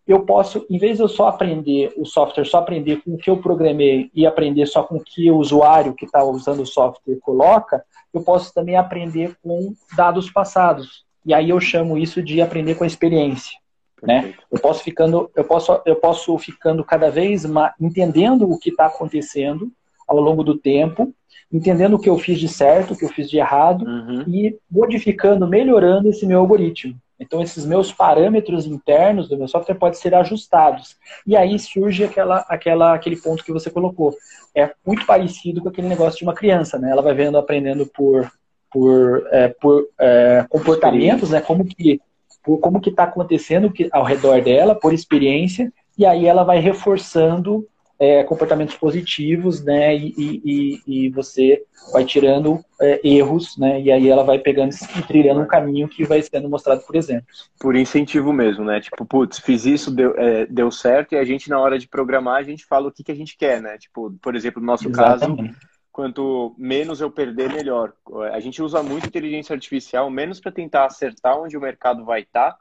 [0.07, 3.29] eu posso, em vez de eu só aprender o software, só aprender com o que
[3.29, 7.17] eu programei e aprender só com o que o usuário que está usando o software
[7.21, 11.03] coloca, eu posso também aprender com dados passados.
[11.25, 13.57] E aí eu chamo isso de aprender com a experiência.
[14.03, 14.35] Né?
[14.51, 18.85] Eu posso ficando, eu posso, eu posso ficando cada vez mais entendendo o que está
[18.85, 19.71] acontecendo
[20.07, 21.11] ao longo do tempo,
[21.51, 24.23] entendendo o que eu fiz de certo, o que eu fiz de errado uhum.
[24.27, 26.95] e modificando, melhorando esse meu algoritmo.
[27.19, 30.97] Então, esses meus parâmetros internos do meu software podem ser ajustados.
[31.25, 34.13] E aí surge aquela, aquela, aquele ponto que você colocou.
[34.53, 36.91] É muito parecido com aquele negócio de uma criança, né?
[36.91, 38.29] Ela vai vendo, aprendendo por,
[38.69, 41.41] por, é, por é, comportamentos, né?
[41.41, 42.01] Como que
[42.43, 47.67] por como que está acontecendo ao redor dela, por experiência, e aí ela vai reforçando
[47.99, 49.95] é, comportamentos positivos, né?
[49.95, 53.81] E, e, e, você vai tirando é, erros, né?
[53.81, 57.49] E aí ela vai pegando e trilhando um caminho que vai sendo mostrado por exemplos.
[57.59, 58.81] Por incentivo mesmo, né?
[58.81, 62.37] Tipo, putz, fiz isso, deu, é, deu certo, e a gente, na hora de programar,
[62.37, 63.77] a gente fala o que, que a gente quer, né?
[63.77, 65.53] Tipo, por exemplo, no nosso Exatamente.
[65.53, 65.59] caso,
[65.91, 67.93] quanto menos eu perder, melhor.
[68.33, 72.51] A gente usa muito inteligência artificial, menos para tentar acertar onde o mercado vai estar,
[72.51, 72.57] tá,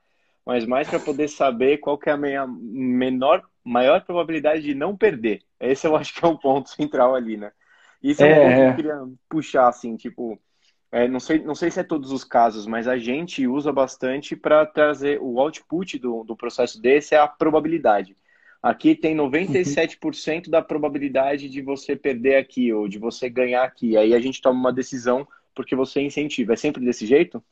[0.46, 5.42] mas mais para poder saber qual que é a menor maior probabilidade de não perder.
[5.59, 7.53] Esse eu acho que é o ponto central ali, né?
[8.03, 8.77] Isso é, é um ponto que eu é.
[8.77, 10.38] queria puxar, assim, tipo,
[10.92, 14.37] é, não, sei, não sei se é todos os casos, mas a gente usa bastante
[14.37, 18.16] para trazer o output do, do processo desse é a probabilidade.
[18.62, 23.96] Aqui tem 97% da probabilidade de você perder aqui ou de você ganhar aqui.
[23.96, 26.53] Aí a gente toma uma decisão porque você incentiva.
[26.53, 27.44] É sempre desse jeito?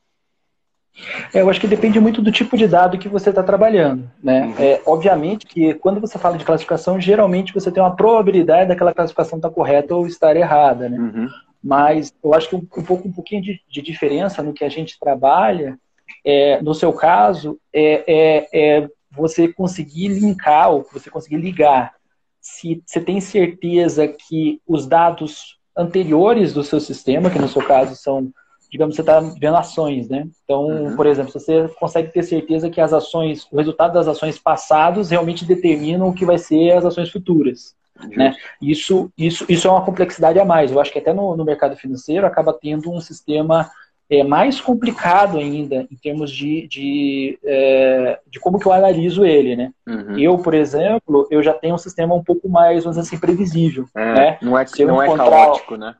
[1.32, 4.10] É, eu acho que depende muito do tipo de dado que você está trabalhando.
[4.22, 4.46] Né?
[4.46, 4.54] Uhum.
[4.58, 9.38] É, obviamente que quando você fala de classificação, geralmente você tem uma probabilidade daquela classificação
[9.38, 10.88] estar tá correta ou estar errada.
[10.88, 10.98] Né?
[10.98, 11.28] Uhum.
[11.62, 14.68] Mas eu acho que um, um pouco um pouquinho de, de, diferença no que a
[14.68, 15.78] gente trabalha,
[16.24, 21.94] é, no seu caso, é, é, é você conseguir linkar ou você conseguir ligar.
[22.40, 27.94] Se você tem certeza que os dados anteriores do seu sistema, que no seu caso
[27.94, 28.32] são
[28.72, 30.26] digamos, você está vendo ações, né?
[30.44, 30.96] Então, uhum.
[30.96, 35.44] por exemplo, você consegue ter certeza que as ações, o resultado das ações passadas realmente
[35.44, 37.74] determinam o que vai ser as ações futuras.
[38.16, 38.34] Né?
[38.60, 40.72] Isso, isso, isso é uma complexidade a mais.
[40.72, 43.70] Eu acho que até no, no mercado financeiro acaba tendo um sistema
[44.10, 49.56] é mais complicado ainda em termos de, de, é, de como que eu analiso ele,
[49.56, 49.70] né?
[49.86, 50.18] Uhum.
[50.18, 53.86] Eu, por exemplo, eu já tenho um sistema um pouco mais, vamos dizer assim, previsível,
[53.94, 54.38] é, né?
[54.42, 55.94] Não é, não é caótico, né?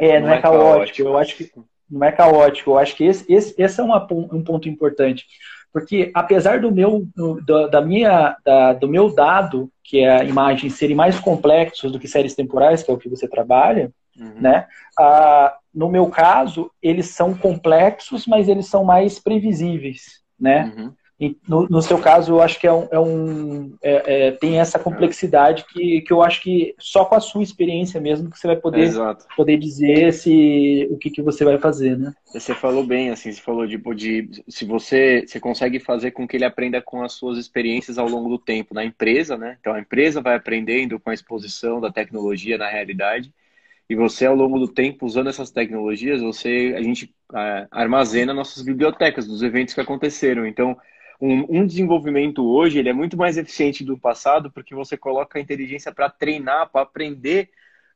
[0.00, 0.74] É, não, não é, é caótico.
[0.74, 1.08] caótico.
[1.08, 1.50] Eu acho que
[1.90, 2.70] não é caótico.
[2.70, 5.26] Eu acho que esse, esse, esse é uma, um ponto importante.
[5.72, 10.68] Porque apesar do meu, do, da minha, da, do meu dado, que é a imagem,
[10.68, 14.40] serem mais complexos do que séries temporais, que é o que você trabalha, uhum.
[14.40, 14.66] né?
[14.98, 20.72] Ah, no meu caso, eles são complexos, mas eles são mais previsíveis, né?
[20.76, 20.92] Uhum.
[21.46, 24.78] No, no, seu caso, eu acho que é um, é um é, é, tem essa
[24.78, 28.56] complexidade que, que eu acho que só com a sua experiência mesmo que você vai
[28.56, 28.90] poder,
[29.36, 32.14] poder dizer se, o que, que você vai fazer, né?
[32.32, 36.38] Você falou bem, assim, você falou tipo, de se você, você consegue fazer com que
[36.38, 39.58] ele aprenda com as suas experiências ao longo do tempo na empresa, né?
[39.60, 43.30] Então a empresa vai aprendendo com a exposição da tecnologia na realidade
[43.90, 48.62] e você ao longo do tempo usando essas tecnologias, você a gente é, armazena nossas
[48.62, 50.46] bibliotecas dos eventos que aconteceram.
[50.46, 50.78] Então
[51.20, 55.42] um, um, desenvolvimento hoje ele é muito mais eficiente do passado porque você coloca a
[55.42, 57.50] inteligência para treinar, para aprender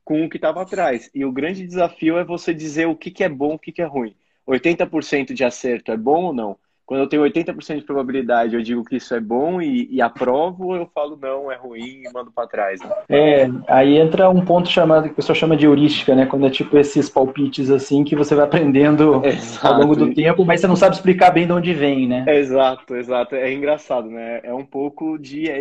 [0.05, 1.11] com o que estava atrás.
[1.15, 3.83] E o grande desafio é você dizer o que, que é bom, o que, que
[3.83, 4.15] é ruim.
[4.47, 6.59] 80% de acerto é bom ou não?
[6.87, 10.77] Quando eu tenho 80% de probabilidade, eu digo que isso é bom e, e aprovo,
[10.77, 12.81] eu falo não, é ruim e mando para trás.
[12.81, 12.91] Né?
[13.09, 16.27] É, aí entra um ponto chamado que o pessoal chama de heurística, né?
[16.27, 19.67] Quando é tipo esses palpites assim que você vai aprendendo exato.
[19.67, 22.25] ao longo do tempo, mas você não sabe explicar bem de onde vem, né?
[22.29, 23.35] Exato, exato.
[23.35, 24.41] É engraçado, né?
[24.43, 25.49] É um pouco de.
[25.49, 25.61] É,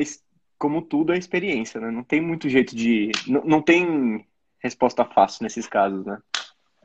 [0.57, 1.89] como tudo é experiência, né?
[1.89, 3.11] Não tem muito jeito de.
[3.27, 4.25] Não, não tem
[4.59, 6.17] resposta fácil nesses casos, né?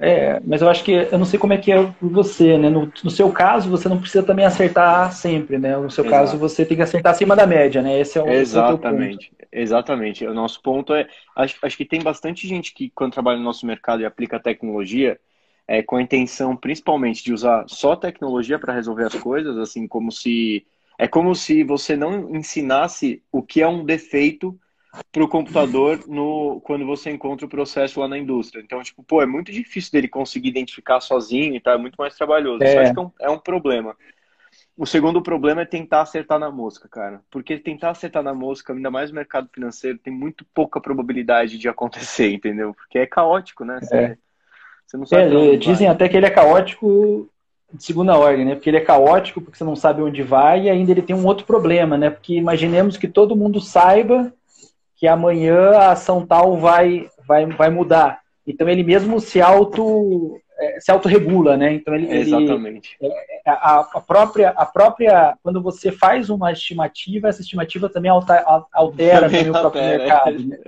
[0.01, 2.71] É, mas eu acho que eu não sei como é que é você, né?
[2.71, 5.77] No, no seu caso, você não precisa também acertar sempre, né?
[5.77, 6.21] No seu Exato.
[6.21, 7.99] caso, você tem que acertar acima da média, né?
[7.99, 9.33] Esse é o Exatamente.
[9.51, 10.25] Exatamente.
[10.25, 11.09] O nosso ponto é.
[11.35, 15.19] Acho, acho que tem bastante gente que, quando trabalha no nosso mercado e aplica tecnologia,
[15.67, 20.13] é, com a intenção principalmente de usar só tecnologia para resolver as coisas, assim, como
[20.13, 20.65] se.
[20.97, 24.59] É como se você não ensinasse o que é um defeito
[25.13, 28.61] para o computador no, quando você encontra o processo lá na indústria.
[28.61, 32.17] Então, tipo, pô, é muito difícil dele conseguir identificar sozinho e tá, é muito mais
[32.17, 32.63] trabalhoso.
[32.63, 32.69] É.
[32.69, 33.97] Isso acho que é um, é um problema.
[34.77, 37.21] O segundo problema é tentar acertar na mosca, cara.
[37.31, 41.69] Porque tentar acertar na mosca, ainda mais no mercado financeiro, tem muito pouca probabilidade de
[41.69, 42.73] acontecer, entendeu?
[42.73, 43.81] Porque é caótico, né?
[43.83, 44.17] Você, é.
[44.87, 45.55] você não sabe.
[45.55, 45.95] É, dizem vai.
[45.95, 47.29] até que ele é caótico
[47.73, 48.55] de segunda ordem, né?
[48.55, 51.27] Porque ele é caótico, porque você não sabe onde vai, e ainda ele tem um
[51.27, 52.09] outro problema, né?
[52.09, 54.33] Porque imaginemos que todo mundo saiba
[54.99, 58.21] que amanhã a ação tal vai, vai, vai mudar.
[58.45, 61.75] Então ele mesmo se auto é, se autorregula, né?
[61.75, 63.13] Então ele, exatamente ele,
[63.47, 68.45] é, a, a, própria a própria quando você faz uma estimativa, essa estimativa também altera,
[68.73, 70.39] altera também o próprio altera, mercado.
[70.49, 70.59] Né?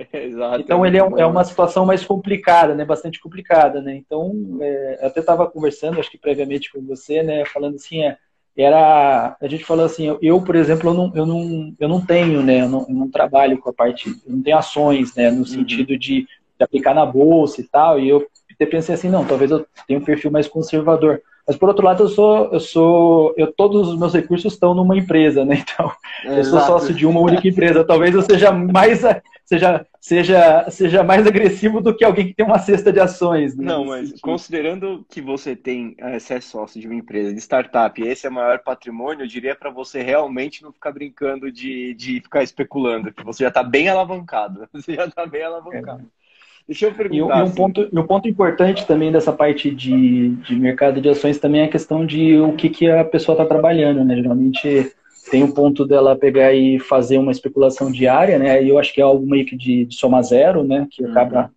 [0.59, 2.85] então ele é, é, uma situação mais complicada, né?
[2.85, 3.95] Bastante complicada, né?
[3.95, 7.43] Então é, eu até estava conversando, acho que previamente com você, né?
[7.45, 8.17] Falando assim, é,
[8.57, 12.43] era a gente falou assim eu por exemplo eu não eu não, eu não tenho
[12.43, 15.39] né eu não, eu não trabalho com a parte eu não tenho ações né no
[15.39, 15.45] uhum.
[15.45, 16.27] sentido de, de,
[16.59, 18.27] aplicar na bolsa e tal e eu
[18.69, 21.21] pensei assim não talvez eu tenha um perfil mais conservador.
[21.47, 24.95] Mas por outro lado eu sou eu sou eu todos os meus recursos estão numa
[24.95, 25.91] empresa né então
[26.25, 27.83] é, eu sou sócio de uma única empresa.
[27.83, 29.03] Talvez eu seja mais
[29.51, 33.65] seja seja seja mais agressivo do que alguém que tem uma cesta de ações né?
[33.65, 38.07] não mas considerando que você tem você é sócio de uma empresa de startup e
[38.07, 42.21] esse é o maior patrimônio eu diria para você realmente não ficar brincando de, de
[42.21, 46.21] ficar especulando que você já está bem alavancado você já está bem alavancado é.
[46.67, 47.17] Deixa eu perguntar.
[47.17, 47.55] E, um, assim.
[47.55, 51.65] ponto, e um ponto importante também dessa parte de, de mercado de ações também é
[51.65, 54.15] a questão de o que, que a pessoa está trabalhando, né?
[54.15, 54.93] Geralmente
[55.29, 58.63] tem o ponto dela pegar e fazer uma especulação diária, né?
[58.63, 60.87] E eu acho que é algo meio que de, de soma zero, né?
[60.89, 61.11] Que uhum.
[61.11, 61.51] acaba.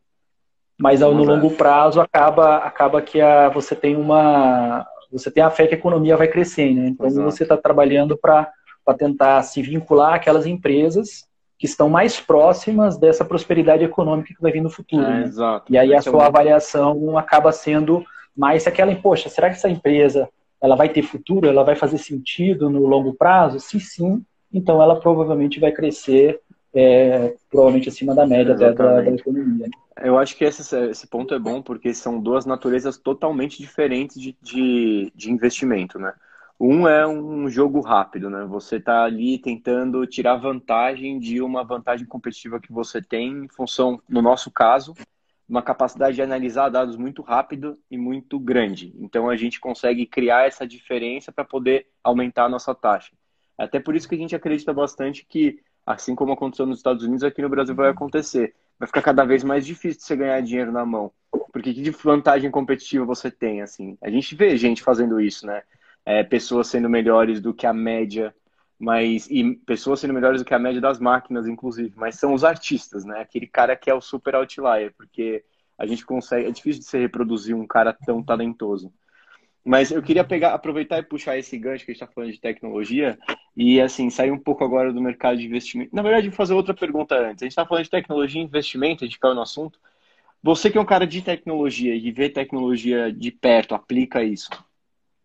[0.79, 4.87] Mas ao, no longo prazo acaba, acaba que a, você tem uma.
[5.11, 6.89] Você tem a fé que a economia vai crescer, né?
[6.89, 7.31] Então Exato.
[7.31, 8.51] você está trabalhando para
[8.99, 14.61] tentar se vincular àquelas empresas que estão mais próximas dessa prosperidade econômica que vai vir
[14.61, 15.05] no futuro.
[15.05, 15.23] É, né?
[15.25, 15.73] Exato.
[15.73, 18.05] E aí a sua avaliação acaba sendo
[18.37, 20.29] mais aquela, poxa, será que essa empresa
[20.65, 21.47] ela vai ter futuro?
[21.47, 23.61] Ela vai fazer sentido no longo prazo?
[23.61, 26.41] Se sim, então ela provavelmente vai crescer
[26.73, 29.69] é, provavelmente acima da média até da, da, economia.
[30.03, 34.35] Eu acho que esse, esse ponto é bom porque são duas naturezas totalmente diferentes de,
[34.41, 36.15] de, de investimento, né?
[36.59, 38.47] Um é um jogo rápido, né?
[38.49, 44.01] Você está ali tentando tirar vantagem de uma vantagem competitiva que você tem em função,
[44.09, 44.95] no nosso caso,
[45.49, 48.95] uma capacidade de analisar dados muito rápido e muito grande.
[48.99, 53.13] Então a gente consegue criar essa diferença para poder aumentar a nossa taxa.
[53.57, 57.23] Até por isso que a gente acredita bastante que, assim como aconteceu nos Estados Unidos,
[57.23, 58.55] aqui no Brasil vai acontecer.
[58.79, 61.13] Vai ficar cada vez mais difícil de você ganhar dinheiro na mão.
[61.53, 63.97] Porque que vantagem competitiva você tem, assim?
[64.03, 65.63] A gente vê gente fazendo isso, né?
[66.05, 68.35] É, pessoas sendo melhores do que a média,
[68.85, 71.95] mas e pessoas sendo melhores do que a média das máquinas, inclusive.
[71.97, 73.21] Mas são os artistas, né?
[73.21, 75.43] Aquele cara que é o super outlier, porque
[75.79, 76.47] a gente consegue.
[76.47, 78.93] É difícil de se reproduzir um cara tão talentoso.
[79.65, 82.39] Mas eu queria pegar, aproveitar e puxar esse gancho que a gente está falando de
[82.39, 83.19] tecnologia
[83.57, 85.97] e, assim, sair um pouco agora do mercado de investimento.
[85.97, 87.43] Na verdade, vou fazer outra pergunta antes.
[87.43, 89.81] A gente está falando de tecnologia e investimento, a gente caiu no assunto.
[90.43, 94.51] Você que é um cara de tecnologia e vê tecnologia de perto, aplica isso.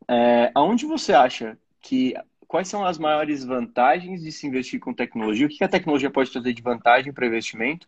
[0.08, 2.16] É, aonde você acha que
[2.50, 5.46] quais são as maiores vantagens de se investir com tecnologia?
[5.46, 7.88] O que a tecnologia pode trazer de vantagem para investimento?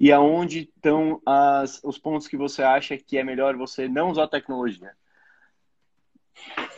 [0.00, 4.26] E aonde estão as, os pontos que você acha que é melhor você não usar
[4.26, 4.92] tecnologia?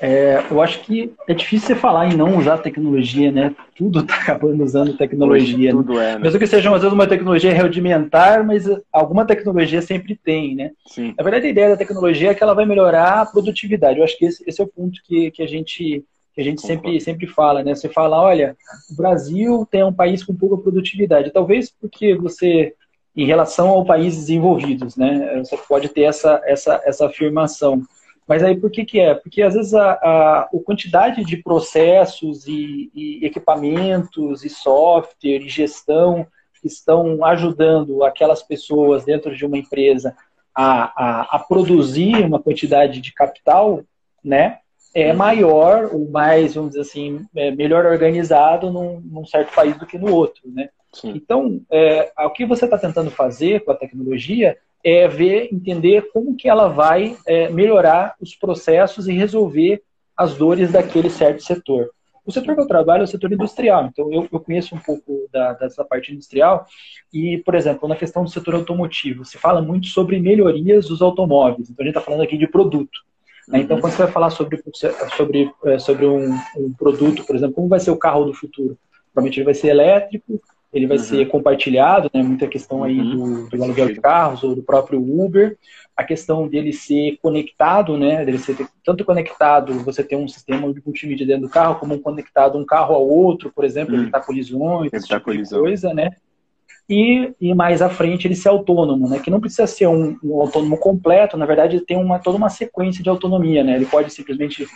[0.00, 3.54] É, eu acho que é difícil você falar em não usar tecnologia, né?
[3.76, 5.68] Tudo está acabando usando tecnologia.
[5.68, 6.10] Hoje, tudo né?
[6.10, 6.18] é, né?
[6.18, 10.72] Mesmo que seja às vezes uma tecnologia rudimentar, mas alguma tecnologia sempre tem, né?
[10.86, 11.14] Sim.
[11.16, 13.98] Na verdade, a ideia da tecnologia é que ela vai melhorar a produtividade.
[13.98, 16.62] Eu acho que esse, esse é o ponto que, que a gente que a gente
[16.62, 17.74] sempre, sempre fala, né?
[17.74, 18.56] Você fala, olha,
[18.90, 21.32] o Brasil tem um país com pouca produtividade.
[21.32, 22.74] Talvez porque você,
[23.16, 25.38] em relação ao país desenvolvidos, né?
[25.38, 27.82] Você pode ter essa, essa, essa afirmação.
[28.26, 29.12] Mas aí por que, que é?
[29.12, 35.48] Porque às vezes a, a, a quantidade de processos e, e, equipamentos e software e
[35.48, 36.24] gestão
[36.60, 40.14] que estão ajudando aquelas pessoas dentro de uma empresa
[40.54, 43.82] a, a, a produzir uma quantidade de capital,
[44.22, 44.58] né?
[44.94, 49.86] É maior, ou mais, vamos dizer assim, é melhor organizado num, num certo país do
[49.86, 50.68] que no outro, né?
[50.92, 51.12] Sim.
[51.14, 56.34] Então, é, o que você está tentando fazer com a tecnologia é ver, entender como
[56.34, 59.82] que ela vai é, melhorar os processos e resolver
[60.16, 61.90] as dores daquele certo setor.
[62.24, 65.26] O setor que eu trabalho é o setor industrial, então eu, eu conheço um pouco
[65.32, 66.66] da, dessa parte industrial
[67.12, 71.70] e, por exemplo, na questão do setor automotivo, se fala muito sobre melhorias dos automóveis,
[71.70, 73.00] então a gente está falando aqui de produto.
[73.50, 73.60] Né?
[73.60, 74.62] Então, quando você vai falar sobre,
[75.16, 78.78] sobre, é, sobre um, um produto, por exemplo, como vai ser o carro do futuro?
[79.12, 80.40] Provavelmente ele vai ser elétrico,
[80.72, 81.02] ele vai uhum.
[81.02, 82.22] ser compartilhado, né?
[82.22, 83.48] Muita questão aí uhum.
[83.48, 85.58] do, do, aluguel de carros ou do próprio Uber.
[85.96, 88.24] A questão dele ser conectado, né?
[88.24, 92.00] Dele ser tanto conectado, você tem um sistema de multimídia dentro do carro, como um
[92.00, 94.02] conectado um carro ao outro, por exemplo, uhum.
[94.02, 95.60] evitar colisões, esse tipo colisão.
[95.60, 96.10] coisa, né?
[96.92, 99.20] E, e, mais à frente ele ser autônomo, né?
[99.20, 102.50] Que não precisa ser um, um autônomo completo, na verdade ele tem uma, toda uma
[102.50, 103.76] sequência de autonomia, né?
[103.76, 104.66] Ele pode simplesmente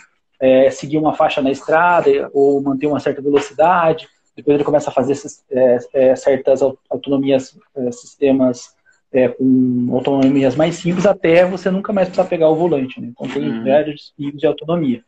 [0.41, 4.93] é, seguir uma faixa na estrada ou manter uma certa velocidade, depois ele começa a
[4.93, 5.17] fazer
[5.51, 8.75] é, é, certas autonomias, é, sistemas
[9.13, 13.01] é, com autonomias mais simples, até você nunca mais precisar pegar o volante.
[13.01, 13.09] Né?
[13.11, 13.65] Então tem uhum.
[13.65, 15.03] vários níveis de autonomia.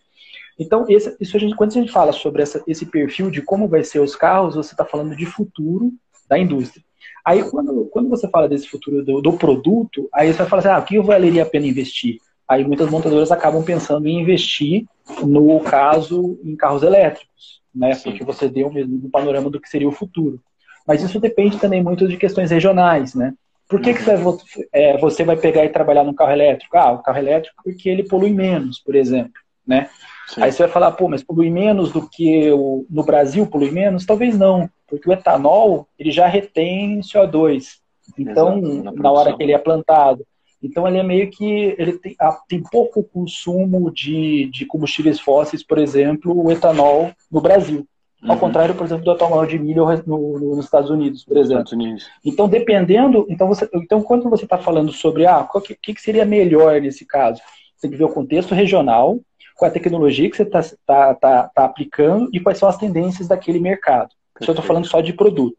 [0.58, 3.68] Então, esse, isso a gente, quando a gente fala sobre essa, esse perfil de como
[3.68, 5.92] vai ser os carros, você está falando de futuro
[6.28, 6.85] da indústria.
[7.26, 10.68] Aí, quando, quando você fala desse futuro do, do produto, aí você vai falar assim,
[10.68, 12.18] ah, o que valeria a pena investir?
[12.48, 14.86] Aí muitas montadoras acabam pensando em investir,
[15.24, 17.94] no caso, em carros elétricos né?
[17.94, 18.10] Sim.
[18.10, 20.40] Porque você deu mesmo um panorama do que seria o futuro.
[20.86, 23.34] Mas isso depende também muito de questões regionais, né?
[23.68, 24.34] Por que, que você, vai,
[24.72, 26.76] é, você vai pegar e trabalhar num carro elétrico?
[26.76, 29.34] Ah, o carro elétrico porque ele polui menos, por exemplo,
[29.66, 29.90] né?
[30.26, 30.42] Sim.
[30.42, 34.04] Aí você vai falar, pô, mas polui menos do que o, no Brasil polui menos?
[34.04, 37.76] Talvez não, porque o etanol ele já retém CO2.
[38.18, 40.24] Então, Exato, na, na hora que ele é plantado,
[40.62, 42.16] então ele é meio que ele tem,
[42.48, 47.86] tem pouco consumo de, de combustíveis fósseis, por exemplo, o etanol no Brasil.
[48.22, 48.38] Ao uhum.
[48.38, 51.66] contrário, por exemplo, do etanol de milho no, no, nos Estados Unidos, por exemplo.
[51.72, 52.08] Unidos.
[52.24, 56.24] Então, dependendo, então, você, então quando você está falando sobre ah, o que, que, seria
[56.24, 57.40] melhor nesse caso,
[57.76, 59.20] você tem que ver o contexto regional,
[59.56, 63.26] qual a tecnologia que você está tá, tá, tá aplicando e quais são as tendências
[63.26, 64.10] daquele mercado.
[64.40, 65.56] Isso eu estou falando só de produto.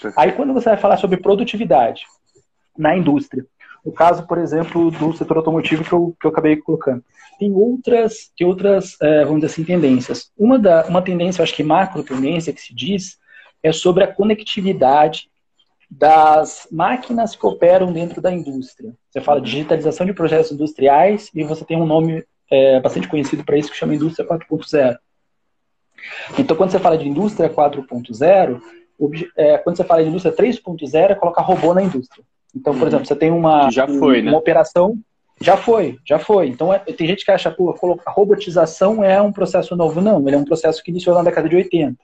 [0.00, 0.18] Perfeito.
[0.18, 2.04] Aí, quando você vai falar sobre produtividade
[2.76, 3.44] na indústria,
[3.84, 7.02] no caso, por exemplo, do setor automotivo que eu, que eu acabei colocando.
[7.38, 10.30] Tem outras, tem outras é, vamos dizer assim, tendências.
[10.36, 13.18] Uma, da, uma tendência, eu acho que macro tendência que se diz,
[13.62, 15.30] é sobre a conectividade
[15.90, 18.92] das máquinas que operam dentro da indústria.
[19.10, 23.56] Você fala digitalização de processos industriais e você tem um nome é, bastante conhecido para
[23.56, 24.96] isso que chama indústria 4.0.
[26.38, 28.60] Então, quando você fala de indústria 4.0,
[29.36, 32.24] é, quando você fala de indústria 3.0, é colocar robô na indústria.
[32.54, 32.88] Então, por uhum.
[32.88, 34.36] exemplo, você tem uma, já foi, uma né?
[34.36, 34.98] operação.
[35.40, 36.48] Já foi, já foi.
[36.48, 37.62] Então, é, tem gente que acha que
[38.06, 40.00] a robotização é um processo novo.
[40.00, 41.96] Não, ele é um processo que iniciou na década de 80.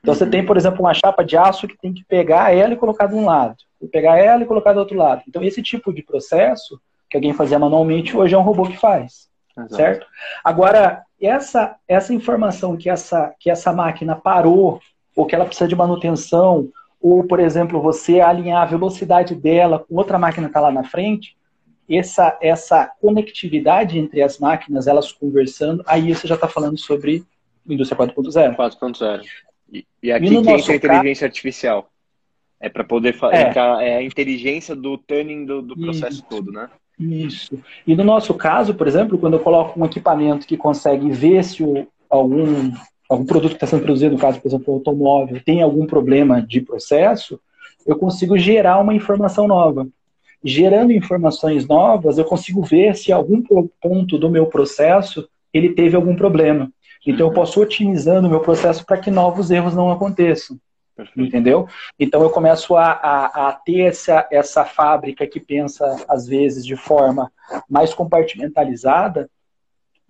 [0.00, 0.18] Então, uhum.
[0.18, 3.06] você tem, por exemplo, uma chapa de aço que tem que pegar ela e colocar
[3.06, 3.56] de um lado,
[3.90, 5.22] pegar ela e colocar do outro lado.
[5.28, 6.80] Então, esse tipo de processo
[7.10, 9.28] que alguém fazia manualmente, hoje é um robô que faz.
[9.56, 9.74] Exato.
[9.74, 10.06] Certo?
[10.42, 14.80] Agora, essa, essa informação que essa, que essa máquina parou,
[15.14, 16.68] ou que ela precisa de manutenção,
[17.00, 20.84] ou, por exemplo, você alinhar a velocidade dela com outra máquina que está lá na
[20.84, 21.36] frente,
[21.88, 27.24] essa, essa conectividade entre as máquinas, elas conversando, aí você já está falando sobre
[27.68, 28.56] indústria 4.0.
[28.56, 29.22] 4.0.
[29.72, 31.90] E, e aqui e que entra a inteligência caso, artificial.
[32.60, 33.88] É para poder é.
[33.88, 36.26] é a inteligência do tuning do, do processo Isso.
[36.28, 36.70] todo, né?
[37.02, 37.58] Isso.
[37.86, 41.62] E no nosso caso, por exemplo, quando eu coloco um equipamento que consegue ver se
[41.62, 42.72] o, algum,
[43.08, 46.40] algum produto que está sendo produzido, no caso, por exemplo, o automóvel, tem algum problema
[46.40, 47.40] de processo,
[47.86, 49.86] eu consigo gerar uma informação nova.
[50.44, 53.42] Gerando informações novas, eu consigo ver se algum
[53.80, 56.70] ponto do meu processo ele teve algum problema.
[57.06, 60.56] Então, eu posso otimizando o meu processo para que novos erros não aconteçam.
[60.96, 61.26] Perfeito.
[61.26, 61.66] Entendeu?
[61.98, 66.76] Então eu começo a, a, a, ter essa, essa fábrica que pensa, às vezes, de
[66.76, 67.32] forma
[67.68, 69.28] mais compartimentalizada,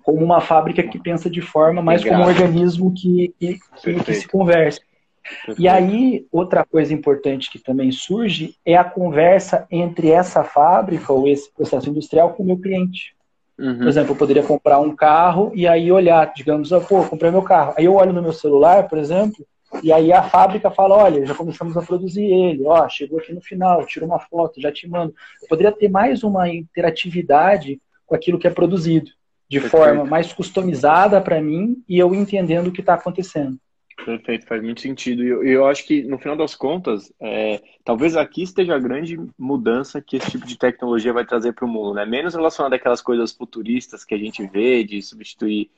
[0.02, 4.14] como uma fábrica que pensa de forma mais como um organismo que, que, que, que
[4.14, 4.80] se conversa.
[5.22, 5.60] Perfeito.
[5.60, 11.28] E aí, outra coisa importante que também surge é a conversa entre essa fábrica ou
[11.28, 13.14] esse processo industrial com o meu cliente.
[13.56, 13.78] Uhum.
[13.78, 17.42] Por exemplo, eu poderia comprar um carro e aí olhar, digamos, ah, pô, comprei meu
[17.42, 17.74] carro.
[17.76, 19.46] Aí eu olho no meu celular, por exemplo,
[19.82, 23.40] e aí a fábrica fala, olha, já começamos a produzir ele, ó, chegou aqui no
[23.40, 25.14] final, tira uma foto, já te mando.
[25.40, 29.10] Eu poderia ter mais uma interatividade com aquilo que é produzido,
[29.48, 29.70] de Perfeito.
[29.70, 33.58] forma mais customizada para mim e eu entendendo o que está acontecendo.
[34.04, 35.22] Perfeito, faz muito sentido.
[35.22, 39.18] E eu, eu, acho que, no final das contas, é, talvez aqui esteja a grande
[39.38, 42.04] mudança que esse tipo de tecnologia vai trazer para o mundo, né?
[42.04, 45.70] Menos relacionado àquelas coisas futuristas que a gente vê, de substituir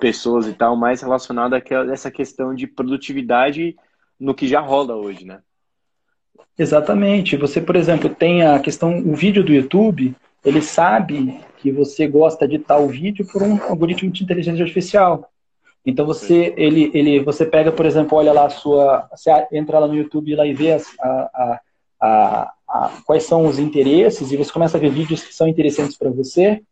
[0.00, 1.62] pessoas e tal, mais relacionado a
[1.92, 3.76] essa questão de produtividade
[4.18, 5.40] no que já rola hoje, né?
[6.58, 7.36] Exatamente.
[7.36, 10.14] Você, por exemplo, tem a questão, o vídeo do YouTube,
[10.44, 15.30] ele sabe que você gosta de tal vídeo por um algoritmo de inteligência artificial.
[15.84, 19.88] Então você, ele, ele, você pega, por exemplo, olha lá a sua, você entra lá
[19.88, 21.60] no YouTube lá e vê as, a,
[22.00, 25.96] a, a, quais são os interesses e você começa a ver vídeos que são interessantes
[25.96, 26.62] para você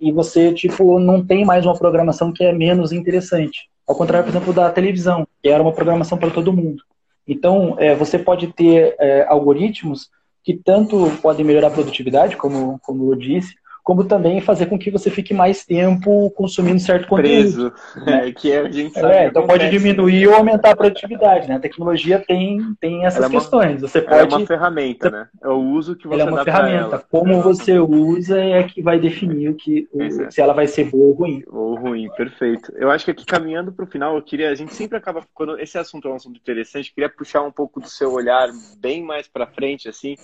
[0.00, 3.68] e você, tipo, não tem mais uma programação que é menos interessante.
[3.86, 6.82] Ao contrário, por exemplo, da televisão, que era uma programação para todo mundo.
[7.26, 10.08] Então, é, você pode ter é, algoritmos
[10.44, 13.54] que tanto podem melhorar a produtividade, como, como eu disse,
[13.88, 17.72] como também fazer com que você fique mais tempo consumindo certo conteúdo.
[17.72, 17.72] Preso,
[18.04, 18.28] né?
[18.28, 21.54] é, que a gente sabe é, Então pode diminuir ou aumentar a produtividade, né?
[21.54, 23.80] A tecnologia tem, tem essas é uma, questões.
[23.80, 25.28] Você pode, é uma ferramenta, né?
[25.42, 26.96] É o uso que você ela é uma ferramenta.
[26.96, 27.04] Ela.
[27.10, 30.30] Como você usa é que vai definir o que, o, é.
[30.30, 31.42] se ela vai ser boa ou ruim.
[31.46, 32.70] Ou ruim, perfeito.
[32.76, 35.58] Eu acho que aqui caminhando para o final, eu queria, a gente sempre acaba, quando
[35.58, 39.02] esse assunto é um assunto interessante, eu queria puxar um pouco do seu olhar bem
[39.02, 40.14] mais para frente, assim,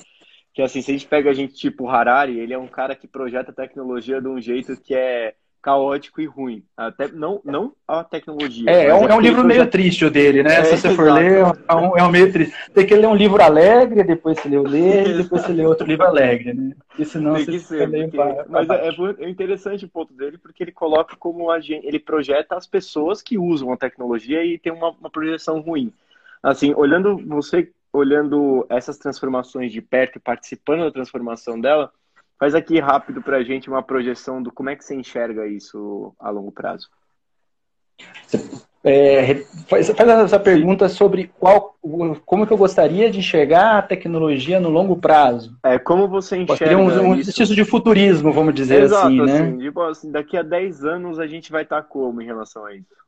[0.55, 3.09] que assim, se a gente pega a gente tipo Harari, ele é um cara que
[3.09, 6.63] projeta tecnologia de um jeito que é caótico e ruim.
[6.77, 8.71] Até não, não a tecnologia.
[8.71, 10.61] É, é um, é um livro meio triste o dele, né?
[10.61, 12.55] É, Se você for ler, é um, é um meio triste.
[12.73, 15.87] Tem que ler um livro alegre, depois você lê o ler, depois você lê outro
[15.87, 16.73] livro alegre, né?
[16.87, 18.17] Porque senão Tem que você ser, porque...
[18.17, 18.91] pra, Mas é,
[19.25, 23.23] é, interessante o ponto dele, porque ele coloca como a gente, ele projeta as pessoas
[23.23, 25.93] que usam a tecnologia e tem uma, uma projeção ruim.
[26.43, 31.93] Assim, olhando você olhando essas transformações de perto e participando da transformação dela,
[32.37, 36.13] faz aqui rápido para a gente uma projeção do como é que você enxerga isso
[36.19, 36.89] a longo prazo.
[38.83, 39.37] É,
[39.69, 41.77] faz, faz essa pergunta sobre qual,
[42.27, 45.57] como que eu gostaria de enxergar a tecnologia no longo prazo.
[45.65, 49.41] É, como você enxerga um, um exercício de futurismo, vamos dizer Exato, assim, né?
[49.41, 52.75] Assim, tipo assim, daqui a 10 anos a gente vai estar como em relação a
[52.75, 53.05] isso?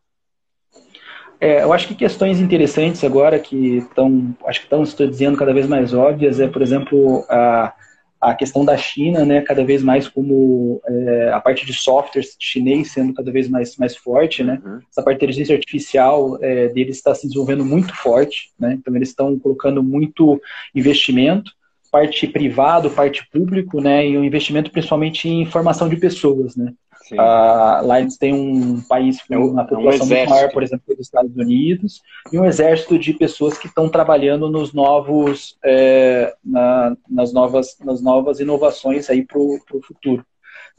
[1.40, 5.52] É, eu acho que questões interessantes agora que estão, acho que estão se dizendo cada
[5.52, 7.74] vez mais óbvias é, por exemplo, a,
[8.20, 12.90] a questão da China, né, cada vez mais como é, a parte de software chinês
[12.90, 14.78] sendo cada vez mais, mais forte, né, uhum.
[14.90, 19.10] essa parte de inteligência artificial é, deles está se desenvolvendo muito forte, né, então eles
[19.10, 20.40] estão colocando muito
[20.74, 21.52] investimento,
[21.92, 26.72] parte privado, parte público, né, e o um investimento principalmente em formação de pessoas, né,
[27.14, 30.62] Uh, lá eles têm um país com é uma população é um muito maior, por
[30.62, 32.02] exemplo, que os Estados Unidos,
[32.32, 38.02] e um exército de pessoas que estão trabalhando nos novos, é, na, nas, novas, nas
[38.02, 40.24] novas inovações aí para o futuro.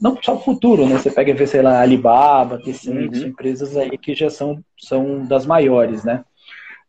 [0.00, 0.96] Não só o futuro, né?
[0.96, 3.28] Você pega, sei lá, Alibaba, Tencent, uhum.
[3.28, 6.24] empresas aí que já são, são das maiores, né?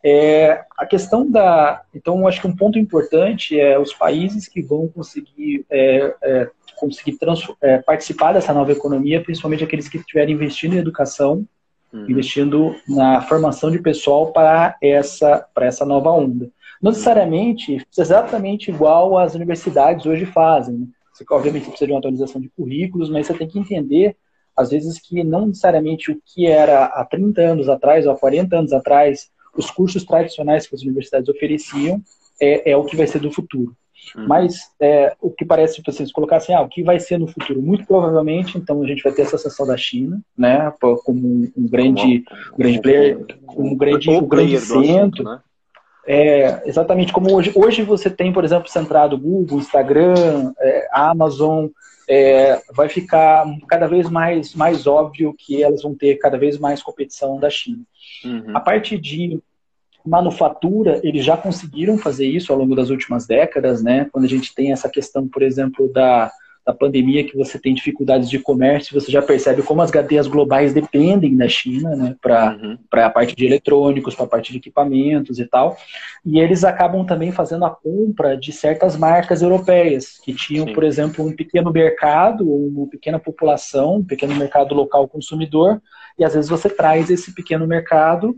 [0.03, 1.81] É, a questão da.
[1.93, 7.17] Então, acho que um ponto importante é os países que vão conseguir é, é, conseguir
[7.61, 11.45] é, participar dessa nova economia, principalmente aqueles que estiverem investindo em educação,
[11.91, 12.09] uhum.
[12.09, 16.49] investindo na formação de pessoal para essa, para essa nova onda.
[16.81, 20.77] Não necessariamente exatamente igual as universidades hoje fazem.
[20.77, 20.87] Né?
[21.13, 24.15] Você, obviamente, precisa de uma atualização de currículos, mas você tem que entender,
[24.55, 28.57] às vezes, que não necessariamente o que era há 30 anos atrás ou há 40
[28.57, 29.29] anos atrás,
[29.59, 32.01] os cursos tradicionais que as universidades ofereciam,
[32.41, 33.75] é, é o que vai ser do futuro.
[34.15, 34.27] Uhum.
[34.27, 37.19] Mas é, o que parece, tipo assim, se colocar assim, ah, o que vai ser
[37.19, 37.61] no futuro?
[37.61, 41.67] Muito provavelmente, então, a gente vai ter essa associação da China, né, como um, um
[41.67, 44.89] grande, como, grande player, um grande, um grande centro.
[44.89, 45.39] Assunto, né?
[46.07, 47.51] É, exatamente como hoje.
[47.53, 51.67] Hoje você tem, por exemplo, centrado Google, Instagram, é, Amazon,
[52.09, 56.81] é, vai ficar cada vez mais, mais óbvio que elas vão ter cada vez mais
[56.81, 57.83] competição da China.
[58.25, 58.57] Uhum.
[58.57, 59.39] A parte de
[60.05, 64.07] manufatura, eles já conseguiram fazer isso ao longo das últimas décadas, né?
[64.11, 66.31] Quando a gente tem essa questão, por exemplo, da,
[66.65, 70.73] da pandemia, que você tem dificuldades de comércio, você já percebe como as cadeias globais
[70.73, 72.15] dependem da China, né?
[72.21, 72.77] Para uhum.
[72.91, 75.77] a parte de eletrônicos, para a parte de equipamentos e tal.
[76.25, 80.73] E eles acabam também fazendo a compra de certas marcas europeias, que tinham, Sim.
[80.73, 85.81] por exemplo, um pequeno mercado, uma pequena população, um pequeno mercado local consumidor,
[86.17, 88.35] e às vezes você traz esse pequeno mercado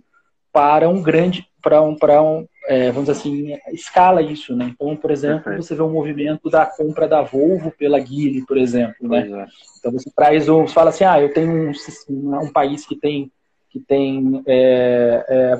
[0.51, 4.71] para um grande, para um, para um é, vamos dizer assim, escala isso, né?
[4.73, 5.63] Então, por exemplo, Perfeito.
[5.63, 9.27] você vê um movimento da compra da Volvo pela Geely, por exemplo, né?
[9.27, 9.45] É.
[9.79, 11.71] Então você traz, você fala assim, ah, eu tenho
[12.09, 13.31] um, um país que tem
[13.71, 15.59] que tem é, é,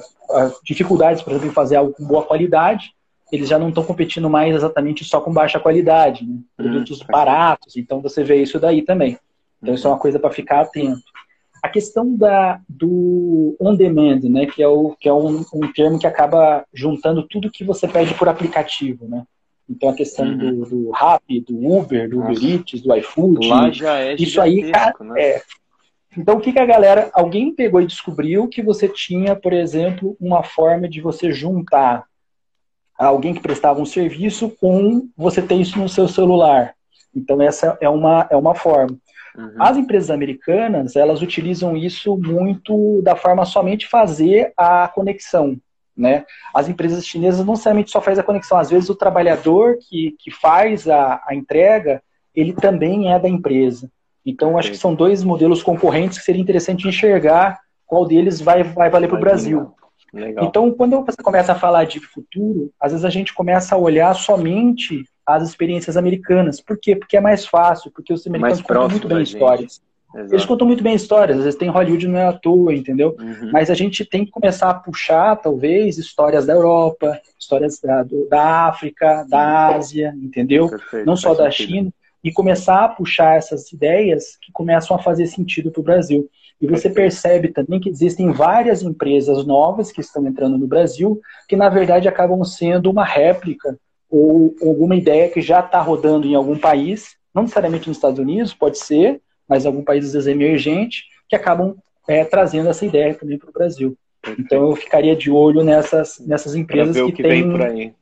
[0.66, 2.94] dificuldades, por exemplo, em fazer algo com boa qualidade,
[3.32, 6.34] eles já não estão competindo mais exatamente só com baixa qualidade, né?
[6.34, 7.78] Hum, produtos hum, baratos.
[7.78, 9.18] Então você vê isso daí também.
[9.64, 11.02] Então isso é uma coisa para ficar atento.
[11.62, 16.08] A questão da, do on-demand, né, que é, o, que é um, um, termo que
[16.08, 19.24] acaba juntando tudo que você pede por aplicativo, né?
[19.70, 20.38] Então a questão uhum.
[20.38, 23.48] do, do Rappi, do Uber, do Uber Eats, do iFood.
[23.48, 25.22] Lá já é Isso aí, cara, né?
[25.22, 25.42] é.
[26.18, 30.18] Então o que, que a galera, alguém pegou e descobriu que você tinha, por exemplo,
[30.20, 32.06] uma forma de você juntar
[32.98, 36.76] alguém que prestava um serviço com você ter isso no seu celular.
[37.16, 38.98] Então essa é uma, é uma forma.
[39.38, 39.56] Uhum.
[39.60, 45.58] As empresas americanas, elas utilizam isso muito da forma somente fazer a conexão,
[45.96, 46.26] né?
[46.54, 50.32] As empresas chinesas não necessariamente só faz a conexão, às vezes o trabalhador que, que
[50.32, 52.02] faz a, a entrega,
[52.36, 53.90] ele também é da empresa.
[54.26, 58.90] Então, acho que são dois modelos concorrentes que seria interessante enxergar qual deles vai, vai
[58.90, 59.74] valer para o Brasil.
[60.14, 60.46] Legal.
[60.46, 64.14] Então, quando você começa a falar de futuro, às vezes a gente começa a olhar
[64.14, 66.60] somente as experiências americanas.
[66.60, 66.96] Por quê?
[66.96, 69.82] Porque é mais fácil, porque os americanos contam muito bem histórias.
[70.14, 70.34] Exato.
[70.34, 73.16] Eles contam muito bem histórias, às vezes tem Hollywood não é à toa, entendeu?
[73.18, 73.50] Uhum.
[73.52, 78.28] Mas a gente tem que começar a puxar, talvez, histórias da Europa, histórias da, do,
[78.28, 80.68] da África, da Ásia, entendeu?
[80.68, 81.70] Perfeito, não só da sentido.
[81.70, 81.94] China,
[82.24, 86.30] e começar a puxar essas ideias que começam a fazer sentido para o Brasil.
[86.62, 91.56] E você percebe também que existem várias empresas novas que estão entrando no Brasil, que
[91.56, 93.78] na verdade acabam sendo uma réplica
[94.10, 98.54] ou alguma ideia que já está rodando em algum país, não necessariamente nos Estados Unidos,
[98.54, 101.76] pode ser, mas em algum país às vezes emergente, que acabam
[102.08, 103.98] é, trazendo essa ideia também para o Brasil.
[104.38, 107.96] Então eu ficaria de olho nessas, nessas empresas que, que têm.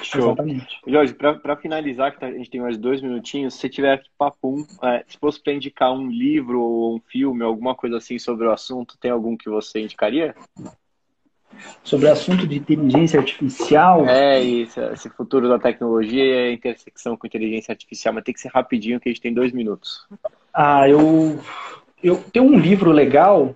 [0.00, 0.20] Show.
[0.20, 0.80] Exatamente.
[0.86, 4.64] Jorge, para finalizar, que tá, a gente tem mais dois minutinhos, se tiver aqui papum,
[4.82, 8.52] é, se fosse para indicar um livro ou um filme, alguma coisa assim sobre o
[8.52, 10.34] assunto, tem algum que você indicaria?
[11.84, 14.06] sobre o assunto de inteligência artificial.
[14.08, 18.40] É isso, esse futuro da tecnologia e a intersecção com inteligência artificial, mas tem que
[18.40, 20.06] ser rapidinho, que a gente tem dois minutos.
[20.52, 21.38] Ah, eu,
[22.02, 23.54] eu tenho um livro legal,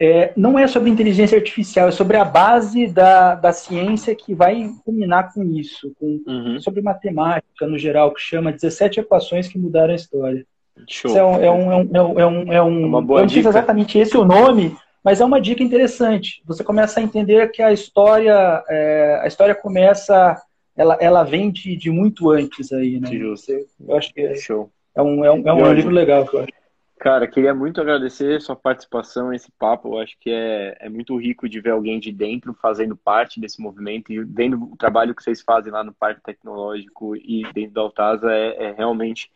[0.00, 4.70] é, não é sobre inteligência artificial, é sobre a base da, da ciência que vai
[4.84, 6.60] culminar com isso, com, uhum.
[6.60, 10.46] sobre matemática no geral, que chama 17 equações que mudaram a história.
[10.86, 11.10] Show.
[11.10, 13.50] Isso é um, é um, é um, é um, é um, Uma boa eu não
[13.50, 16.42] exatamente esse o nome, mas é uma dica interessante.
[16.46, 20.40] Você começa a entender que a história, é, a história começa,
[20.76, 23.10] ela, ela vem de, de muito antes aí, né?
[23.10, 23.52] Justo.
[23.52, 24.70] Eu acho que é, Show.
[24.94, 26.57] é um, é um, é um livro legal, eu acho.
[27.00, 29.94] Cara, queria muito agradecer sua participação nesse papo.
[29.94, 33.60] Eu acho que é, é muito rico de ver alguém de dentro fazendo parte desse
[33.62, 37.82] movimento e vendo o trabalho que vocês fazem lá no Parque Tecnológico e dentro da
[37.82, 39.30] Altasa é, é realmente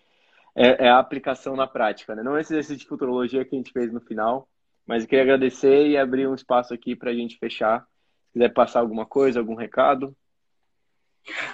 [0.56, 2.16] é, é, a aplicação na prática.
[2.16, 2.22] Né?
[2.22, 4.48] Não esse exercício de futurologia que a gente fez no final,
[4.84, 7.86] mas eu queria agradecer e abrir um espaço aqui para a gente fechar.
[8.26, 10.16] Se quiser passar alguma coisa, algum recado.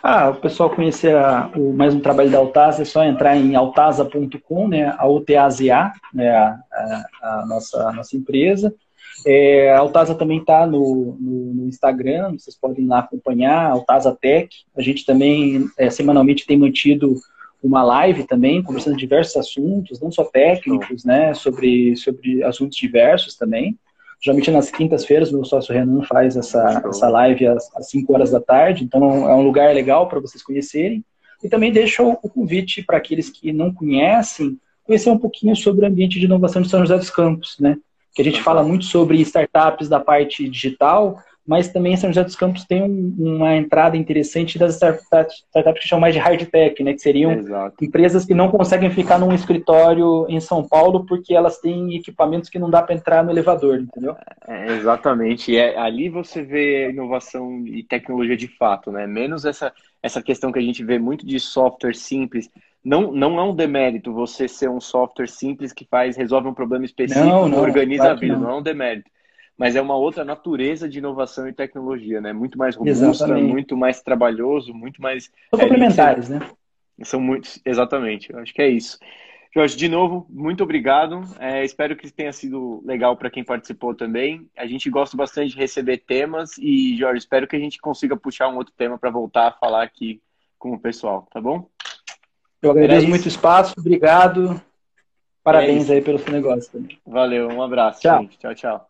[0.03, 3.55] Ah, o pessoal conhecer a, o, mais um trabalho da Altasa, é só entrar em
[3.55, 8.75] altasa.com, né, a UTAZA, né, a, a, a, nossa, a nossa empresa.
[9.27, 14.49] É, a Altasa também está no, no, no, Instagram, vocês podem lá acompanhar, Altasa Tech.
[14.77, 17.17] A gente também é, semanalmente tem mantido
[17.63, 23.77] uma live também, conversando diversos assuntos, não só técnicos, né, sobre, sobre assuntos diversos também.
[24.21, 28.41] Geralmente nas quintas-feiras, meu sócio Renan faz essa, essa live às, às 5 horas da
[28.41, 31.05] tarde, então é um lugar legal para vocês conhecerem.
[31.43, 35.89] E também deixo o convite para aqueles que não conhecem, conhecer um pouquinho sobre o
[35.89, 37.77] ambiente de inovação de São José dos Campos, né?
[38.13, 42.37] Que a gente fala muito sobre startups da parte digital, mas também São José dos
[42.37, 46.85] Campos tem um, uma entrada interessante das startups, startups que chamam mais de hard tech,
[46.85, 46.93] né?
[46.93, 47.83] Que seriam Exato.
[47.83, 52.59] empresas que não conseguem ficar num escritório em São Paulo porque elas têm equipamentos que
[52.59, 54.15] não dá para entrar no elevador, entendeu?
[54.47, 55.51] É, exatamente.
[55.51, 59.07] E é, ali você vê inovação e tecnologia de fato, né?
[59.07, 59.73] Menos essa,
[60.03, 62.51] essa questão que a gente vê muito de software simples.
[62.85, 66.85] Não, não é um demérito você ser um software simples que faz resolve um problema
[66.85, 68.43] específico, não, não, organiza claro a vida, não.
[68.43, 69.11] não é um demérito
[69.59, 72.33] mas é uma outra natureza de inovação e tecnologia, né?
[72.33, 73.51] Muito mais robusta, exatamente.
[73.51, 75.25] muito mais trabalhoso, muito mais.
[75.51, 76.39] São é, complementares, né?
[77.03, 78.33] São muitos, exatamente.
[78.33, 78.99] Eu acho que é isso.
[79.53, 81.23] Jorge, de novo, muito obrigado.
[81.41, 84.49] É, espero que tenha sido legal para quem participou também.
[84.57, 88.49] A gente gosta bastante de receber temas e, Jorge, espero que a gente consiga puxar
[88.49, 90.23] um outro tema para voltar a falar aqui
[90.57, 91.69] com o pessoal, tá bom?
[92.63, 94.61] Eu agradeço muito o espaço, obrigado.
[95.43, 96.99] Parabéns é aí pelo seu negócio também.
[97.07, 98.01] Valeu, um abraço.
[98.01, 98.39] Tchau, gente.
[98.39, 98.55] tchau.
[98.55, 98.88] tchau.